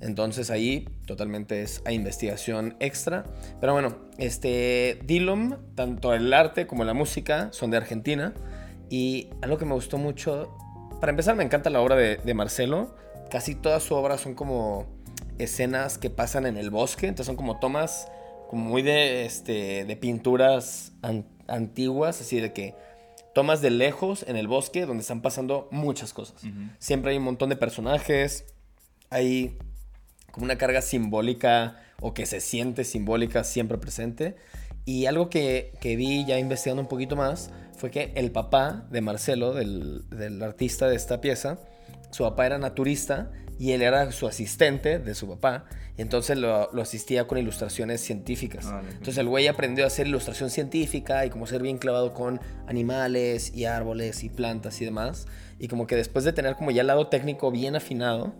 [0.00, 3.24] Entonces ahí totalmente es a investigación extra.
[3.60, 8.32] Pero bueno, este Dilom, tanto el arte como la música son de Argentina.
[8.90, 10.56] Y algo que me gustó mucho,
[11.00, 12.94] para empezar me encanta la obra de, de Marcelo.
[13.28, 14.86] Casi toda su obra son como
[15.38, 17.08] escenas que pasan en el bosque.
[17.08, 18.06] Entonces son como tomas
[18.48, 22.74] como muy de, este, de pinturas an- antiguas, así de que
[23.34, 26.42] tomas de lejos en el bosque donde están pasando muchas cosas.
[26.78, 28.46] Siempre hay un montón de personajes,
[29.10, 29.56] hay
[30.32, 34.34] como una carga simbólica o que se siente simbólica siempre presente.
[34.84, 39.00] Y algo que, que vi ya investigando un poquito más fue que el papá de
[39.02, 41.58] Marcelo, del, del artista de esta pieza,
[42.10, 45.64] su papá era naturista y él era su asistente de su papá.
[45.96, 48.66] Y entonces lo, lo asistía con ilustraciones científicas.
[48.66, 48.90] Órale.
[48.90, 53.52] Entonces el güey aprendió a hacer ilustración científica y como ser bien clavado con animales
[53.54, 55.26] y árboles y plantas y demás.
[55.58, 58.32] Y como que después de tener como ya el lado técnico bien afinado,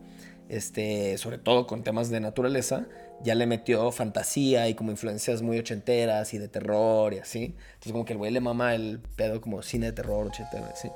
[0.49, 2.87] este, sobre todo con temas de naturaleza,
[3.23, 7.57] ya le metió fantasía y como influencias muy ochenteras y de terror y así.
[7.75, 10.91] Entonces como que el güey le mama el pedo como cine de terror ochentero así.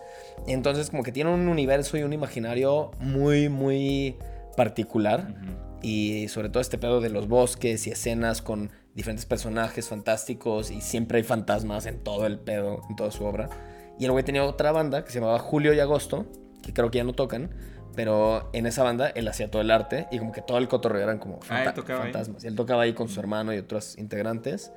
[0.47, 4.17] Entonces como que tiene un universo y un imaginario muy, muy
[4.57, 5.35] particular.
[5.83, 10.81] Y sobre todo este pedo de los bosques y escenas con diferentes personajes fantásticos y
[10.81, 13.49] siempre hay fantasmas en todo el pedo, en toda su obra.
[13.99, 16.27] Y el güey tenía otra banda que se llamaba Julio y Agosto,
[16.63, 17.51] que creo que ya no tocan,
[17.95, 21.03] Pero en esa banda él hacía todo el arte y como que todo el cotorreo
[21.03, 21.99] eran como Ah, fanta- ahí.
[22.13, 22.45] fantasmas.
[22.45, 24.73] Y él tocaba ahí con su hermano y otros integrantes.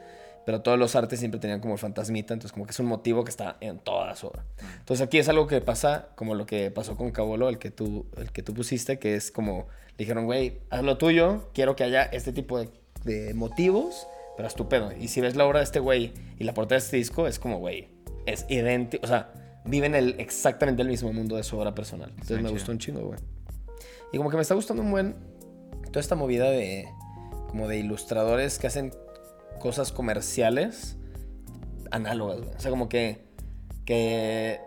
[0.46, 3.24] Pero todos los artes siempre tenían como el fantasmita, entonces como que es un motivo
[3.24, 4.44] que está en toda su obra.
[4.78, 8.06] Entonces aquí es algo que pasa como lo que pasó con Cabolo, el que tú,
[8.18, 11.84] el que tú pusiste, que es como, le dijeron, güey, haz lo tuyo, quiero que
[11.84, 12.70] haya este tipo de,
[13.06, 14.06] de motivos,
[14.38, 14.92] pero haz tu pedo.
[14.92, 17.40] Y si ves la obra de este güey y la portada de este disco, es
[17.40, 17.88] como, güey,
[18.28, 19.32] es idéntico, o sea,
[19.66, 22.10] viven el, exactamente el mismo mundo de su obra personal.
[22.12, 22.52] Entonces me chido.
[22.54, 23.20] gustó un chingo, güey.
[24.14, 25.16] Y como que me está gustando un buen
[25.88, 26.88] toda esta movida de
[27.50, 28.94] como de ilustradores que hacen
[29.60, 30.98] cosas comerciales
[31.92, 32.56] análogas, güey.
[32.56, 33.24] O sea, como que
[33.86, 34.60] que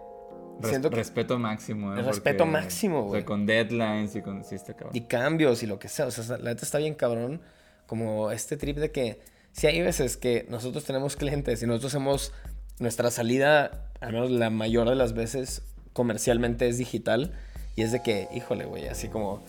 [0.60, 2.00] Res- siento que respeto máximo, ¿eh?
[2.00, 3.24] El respeto máximo, o sea, güey.
[3.24, 4.44] con deadlines y con.
[4.44, 4.96] Sí, está cabrón.
[4.96, 7.40] y cambios y lo que sea, o sea, la neta está bien cabrón
[7.86, 9.20] como este trip de que
[9.52, 12.32] si hay veces que nosotros tenemos clientes y nosotros hacemos
[12.78, 17.32] nuestra salida, al menos la mayor de las veces comercialmente es digital
[17.76, 19.42] y es de que, híjole, güey, así como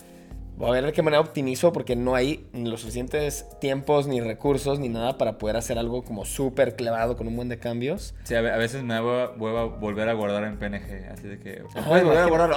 [0.56, 4.20] voy a ver de qué manera optimizo porque no hay ni los suficientes tiempos ni
[4.20, 8.14] recursos ni nada para poder hacer algo como súper clavado con un buen de cambios.
[8.24, 11.08] Sí, a ve- a veces me da hueva, volver a guardar en PNG.
[11.12, 11.62] Así de que.
[11.86, 12.56] ¿Puedes volver a guardarlo?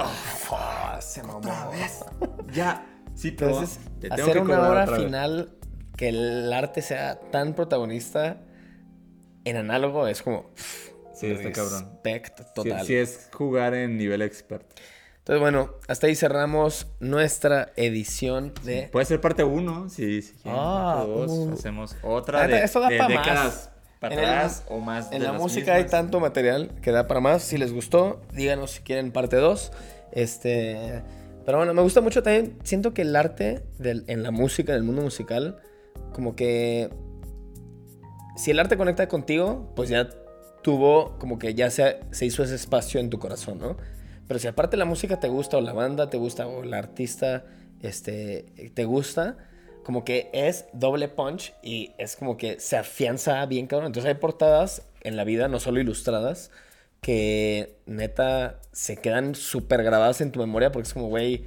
[0.52, 1.40] Ah, se mamó.
[2.52, 2.86] Ya.
[3.14, 3.52] Sí, pero.
[3.52, 5.04] Entonces, tengo hacer que una obra otra vez.
[5.06, 5.54] final
[5.96, 8.42] que el arte sea tan protagonista
[9.44, 10.50] en análogo es como.
[10.54, 11.90] pff, Sí, está cabrón.
[12.04, 12.86] Respect Sí, total.
[12.86, 14.74] sí es jugar en nivel experto.
[15.18, 18.88] Entonces, bueno, hasta ahí cerramos nuestra edición de.
[18.92, 20.60] Puede ser parte 1, si, si quieren.
[20.60, 21.52] Ah, parte dos, uh.
[21.54, 23.70] Hacemos otra de, esto da de pa' décadas más.
[24.00, 27.20] para atrás o más En de la las música hay tanto material que da para
[27.20, 27.42] más.
[27.42, 29.72] Si les gustó, díganos si quieren parte 2.
[30.12, 31.02] Este.
[31.46, 32.58] Pero bueno, me gusta mucho también.
[32.62, 35.58] Siento que el arte del- en la música, en el mundo musical,
[36.12, 36.90] como que.
[38.36, 40.08] Si el arte conecta contigo, pues ya
[40.64, 43.76] tuvo, como que ya se, se hizo ese espacio en tu corazón, ¿no?
[44.26, 47.44] Pero si aparte la música te gusta, o la banda te gusta, o el artista
[47.82, 49.36] este, te gusta,
[49.84, 53.88] como que es doble punch y es como que se afianza bien, cabrón.
[53.88, 56.50] Entonces hay portadas en la vida, no solo ilustradas,
[57.02, 61.44] que neta se quedan súper grabadas en tu memoria porque es como, güey,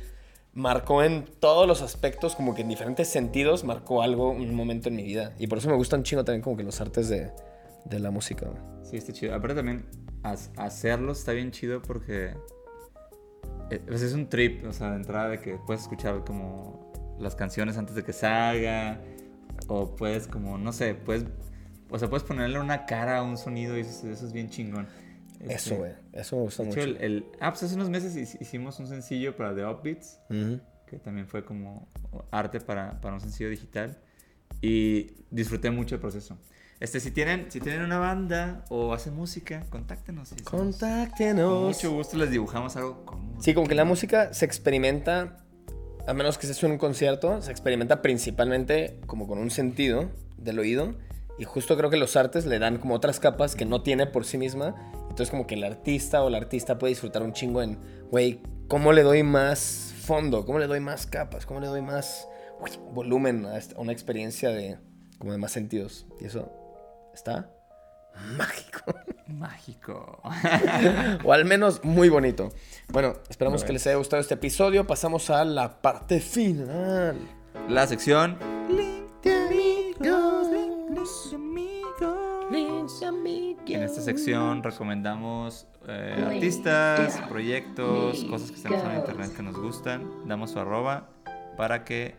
[0.54, 4.96] marcó en todos los aspectos, como que en diferentes sentidos, marcó algo, un momento en
[4.96, 5.34] mi vida.
[5.40, 7.32] Y por eso me gustan chingo también como que los artes de,
[7.90, 8.48] de la música.
[8.84, 9.34] Sí, está chido.
[9.36, 9.86] Aparte también,
[10.58, 12.34] hacerlo está bien chido porque
[13.70, 17.36] eh, pues es un trip, o sea, de entrada de que puedes escuchar como las
[17.36, 19.02] canciones antes de que salga,
[19.68, 21.26] o puedes como, no sé, puedes,
[21.90, 24.88] o sea, puedes ponerle una cara a un sonido y eso, eso es bien chingón.
[25.40, 25.92] Este, Eso, güey.
[26.14, 26.90] Eso me gusta De hecho, mucho.
[26.90, 30.60] el, el- ah, pues hace unos meses hic- hicimos un sencillo para The Upbeats, Ujú.
[30.88, 31.88] que también fue como
[32.32, 34.00] arte para, para un sencillo digital.
[34.62, 36.38] Y disfruté mucho el proceso.
[36.80, 40.32] Este, si tienen, si tienen una banda o hacen música, contáctenos.
[40.32, 41.64] hacemos- Con Contáctenos.
[41.76, 43.42] mucho gusto les dibujamos algo cómodo.
[43.42, 45.38] Sí, como que la música se experimenta,
[46.06, 50.94] a menos que sea un concierto, se experimenta principalmente como con un sentido del oído.
[51.40, 54.26] Y justo creo que los artes le dan como otras capas que no tiene por
[54.26, 54.76] sí misma.
[55.10, 57.80] Entonces como que el artista o la artista puede disfrutar un chingo en,
[58.12, 60.46] güey, ¿cómo le doy más fondo?
[60.46, 61.46] ¿Cómo le doy más capas?
[61.48, 62.28] ¿Cómo le doy más
[62.60, 64.78] uy, volumen a una experiencia de
[65.20, 66.06] como de más sentidos?
[66.20, 66.52] Y eso
[67.18, 67.50] está
[68.38, 68.96] mágico.
[69.28, 70.22] Mágico.
[71.24, 72.50] o al menos muy bonito.
[72.90, 73.74] Bueno, esperamos que es.
[73.74, 74.88] les haya gustado este episodio.
[74.88, 77.18] Pasamos a la parte final.
[77.68, 78.38] La sección.
[83.68, 89.58] En esta sección recomendamos eh, artistas, proyectos, cosas que están usando en internet que nos
[89.60, 90.28] gustan.
[90.28, 91.10] Damos su arroba
[91.58, 92.16] para que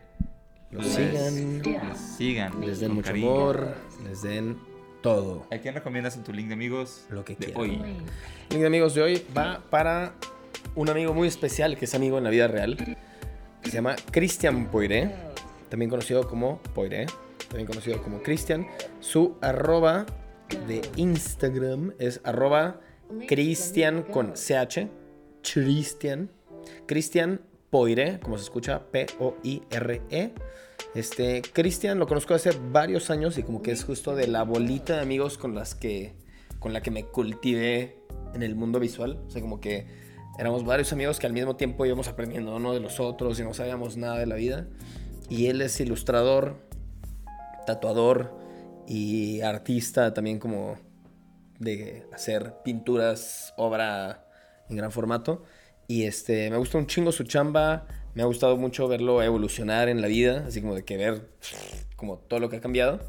[0.69, 0.95] Los les-
[1.33, 1.61] sigan.
[1.89, 3.27] les sigan, Les den mucho cariño.
[3.31, 3.73] amor,
[4.03, 4.59] les den
[5.01, 5.45] todo.
[5.51, 7.05] ¿A quién recomiendas en tu link de amigos?
[7.09, 7.71] Lo que de hoy.
[7.75, 10.13] El link de amigos de hoy va para
[10.75, 12.77] un amigo muy especial que es amigo en la vida real.
[13.61, 15.11] Que se llama Cristian Poiré,
[15.69, 17.05] también conocido como Poiré,
[17.47, 18.67] también conocido como Cristian.
[18.99, 20.05] Su arroba
[20.67, 22.79] de Instagram es arroba
[23.27, 24.87] Cristian con CH,
[25.41, 26.29] Cristian,
[26.85, 30.33] Cristian Poiré, como se escucha, P-O-I-R-E.
[30.95, 34.95] Este, Cristian lo conozco hace varios años y como que es justo de la bolita
[34.95, 36.15] de amigos con las que,
[36.59, 37.99] con la que me cultivé
[38.33, 39.21] en el mundo visual.
[39.27, 39.87] O sea, como que
[40.39, 43.53] éramos varios amigos que al mismo tiempo íbamos aprendiendo uno de los otros y no
[43.53, 44.67] sabíamos nada de la vida.
[45.29, 46.57] Y él es ilustrador,
[47.67, 48.35] tatuador
[48.87, 50.77] y artista también como
[51.59, 54.25] de hacer pinturas, obra
[54.69, 55.43] en gran formato.
[55.87, 57.85] Y este, me gusta un chingo su chamba.
[58.19, 61.29] Me ha gustado mucho verlo evolucionar en la vida, así como de que ver
[61.95, 62.99] como todo lo que ha cambiado.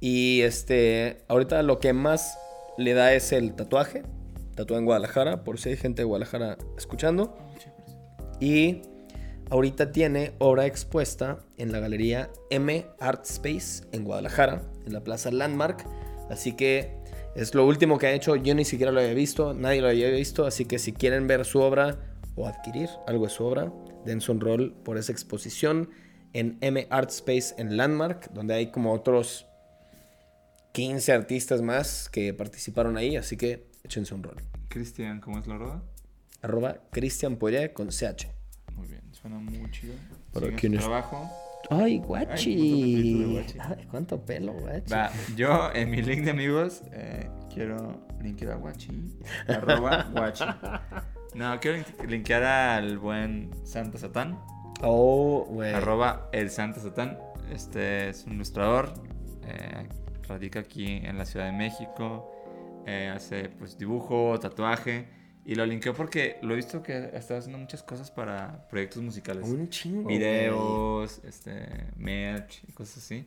[0.00, 2.38] Y este, ahorita lo que más
[2.76, 4.02] le da es el tatuaje.
[4.54, 7.34] Tatuado en Guadalajara, por si hay gente de Guadalajara escuchando.
[8.38, 8.82] Y
[9.48, 15.30] ahorita tiene obra expuesta en la galería M Art Space en Guadalajara, en la Plaza
[15.30, 15.86] Landmark.
[16.28, 16.98] Así que
[17.34, 18.36] es lo último que ha hecho.
[18.36, 20.44] Yo ni siquiera lo había visto, nadie lo había visto.
[20.44, 21.96] Así que si quieren ver su obra
[22.36, 23.72] o adquirir algo de su obra,
[24.04, 25.90] dense un rol por esa exposición
[26.32, 29.46] en M Art Space en Landmark, donde hay como otros
[30.72, 33.16] 15 artistas más que participaron ahí.
[33.16, 34.36] Así que échense un rol.
[34.68, 35.82] Cristian, ¿cómo es la roda?
[36.42, 38.26] Arroba Cristian Poyet con CH.
[38.74, 39.94] Muy bien, suena muy chido.
[40.34, 41.30] Sigan su quienes- trabajo.
[41.70, 43.38] Ay, guachi.
[43.58, 44.92] Ay, cuánto pelo, guachi.
[44.92, 49.16] Va, yo en mi link de amigos eh, quiero linkear a Guachi.
[49.48, 50.44] Arroba Guachi.
[51.34, 54.38] No, quiero link- linkear al buen Santa Satán.
[54.82, 55.72] Oh, güey.
[55.72, 57.18] Arroba el Santa Satán.
[57.52, 58.92] Este es un ilustrador.
[59.46, 59.88] eh,
[60.28, 62.30] radica aquí en la Ciudad de México.
[62.86, 65.08] eh, hace pues dibujo, tatuaje.
[65.46, 69.46] Y lo linkeo porque lo he visto que está haciendo muchas cosas para proyectos musicales.
[69.48, 70.08] Un chingo.
[70.08, 73.26] Videos, este, merch y cosas así.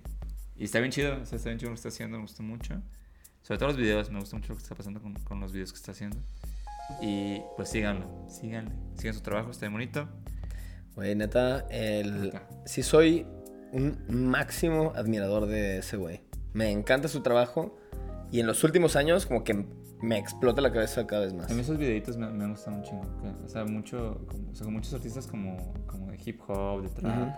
[0.56, 2.42] Y está bien chido, o sea, está bien chido lo que está haciendo, me gustó
[2.42, 2.82] mucho.
[3.44, 5.72] Sobre todo los videos, me gusta mucho lo que está pasando con, con los videos
[5.72, 6.18] que está haciendo.
[7.02, 10.08] Y pues síganlo, síganle, sigan su trabajo, está bien bonito.
[10.96, 12.24] Güey, neta, el...
[12.24, 12.48] Neta.
[12.66, 13.28] sí soy
[13.72, 16.22] un máximo admirador de ese güey.
[16.54, 17.78] Me encanta su trabajo
[18.32, 19.66] y en los últimos años como que
[20.02, 21.52] me explota la cabeza cada vez más.
[21.52, 23.04] A mí esos videitos me, me han gustado un chingo.
[23.46, 26.90] o sea, mucho, como, o sea, con muchos artistas como, como de hip hop, de
[26.90, 27.36] trap.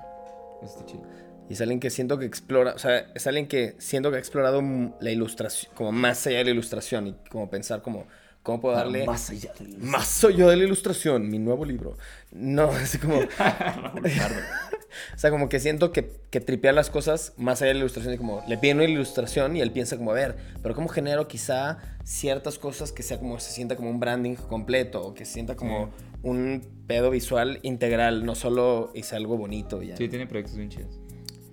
[0.63, 1.03] Está chido.
[1.49, 4.19] Y es alguien que siento que explora, o sea, es alguien que siento que ha
[4.19, 4.61] explorado
[4.99, 8.05] la ilustración, como más allá de la ilustración y como pensar como,
[8.43, 9.05] ¿cómo puedo darle...
[9.05, 11.97] Más allá de los- Más soy yo de la ilustración, mi nuevo libro.
[12.31, 13.19] No, es como...
[15.15, 18.13] o sea, como que siento que, que tripea las cosas más allá de la ilustración.
[18.13, 21.27] Y como le piden una ilustración y él piensa como, a ver, pero ¿cómo genero
[21.27, 25.01] quizá ciertas cosas que sea como, se sienta como un branding completo?
[25.05, 25.91] O que se sienta como
[26.23, 29.95] un pedo visual integral, no solo hice algo bonito ya.
[29.95, 30.99] Sí, tiene proyectos bien chidos.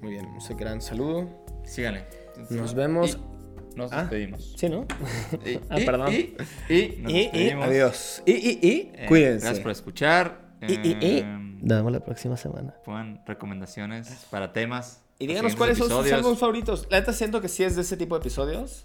[0.01, 1.29] Muy bien, un gran saludo.
[1.65, 2.05] Síganle.
[2.51, 3.15] Nos vemos.
[3.15, 3.36] Y
[3.77, 4.01] nos Ah.
[4.03, 4.55] despedimos.
[4.57, 4.87] Sí, ¿no?
[5.45, 6.13] Y, Ah, y- perdón.
[6.13, 6.17] Y,
[6.69, 7.65] y nos Y, y, despedimos.
[7.67, 8.23] adiós.
[8.27, 9.45] Y, y, y, Eh, cuídense.
[9.45, 10.47] Gracias por escuchar.
[10.63, 12.75] Y, y, y, Em, nos vemos la próxima semana.
[12.85, 15.03] Pongan recomendaciones para temas.
[15.19, 16.87] Y díganos cuáles son sus álbumes favoritos.
[16.91, 18.85] La neta siento que sí es de ese tipo de episodios.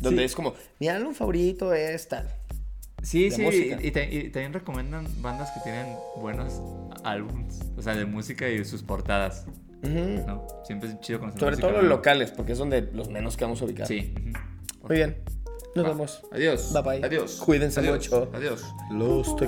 [0.00, 0.26] Donde Sí.
[0.26, 2.28] es como, mi álbum favorito es tal.
[3.02, 3.42] Sí, de sí,
[3.82, 6.60] y, y te- y también recomiendan bandas que tienen buenos
[7.04, 9.44] álbums, o sea, de música y sus portadas,
[9.82, 10.26] Ujú.
[10.26, 10.46] ¿no?
[10.64, 11.96] Siempre es chido conocer Sobre todo los nueva.
[11.96, 13.86] locales, porque es donde los menos que vamos a ubicar.
[13.86, 14.14] Sí.
[14.16, 14.86] ujú.
[14.88, 15.22] Muy bien.
[15.74, 15.88] Nos Va.
[15.90, 16.22] vemos.
[16.32, 16.72] Adiós.
[16.72, 17.04] Bye, bye.
[17.06, 17.40] Adiós.
[17.44, 17.94] Cuídense Adiós.
[18.10, 18.30] mucho.
[18.34, 18.64] Adiós.
[18.90, 19.46] Los te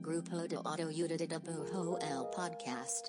[0.00, 3.08] Grupo de Autoayuda de Dibujo el Podcast.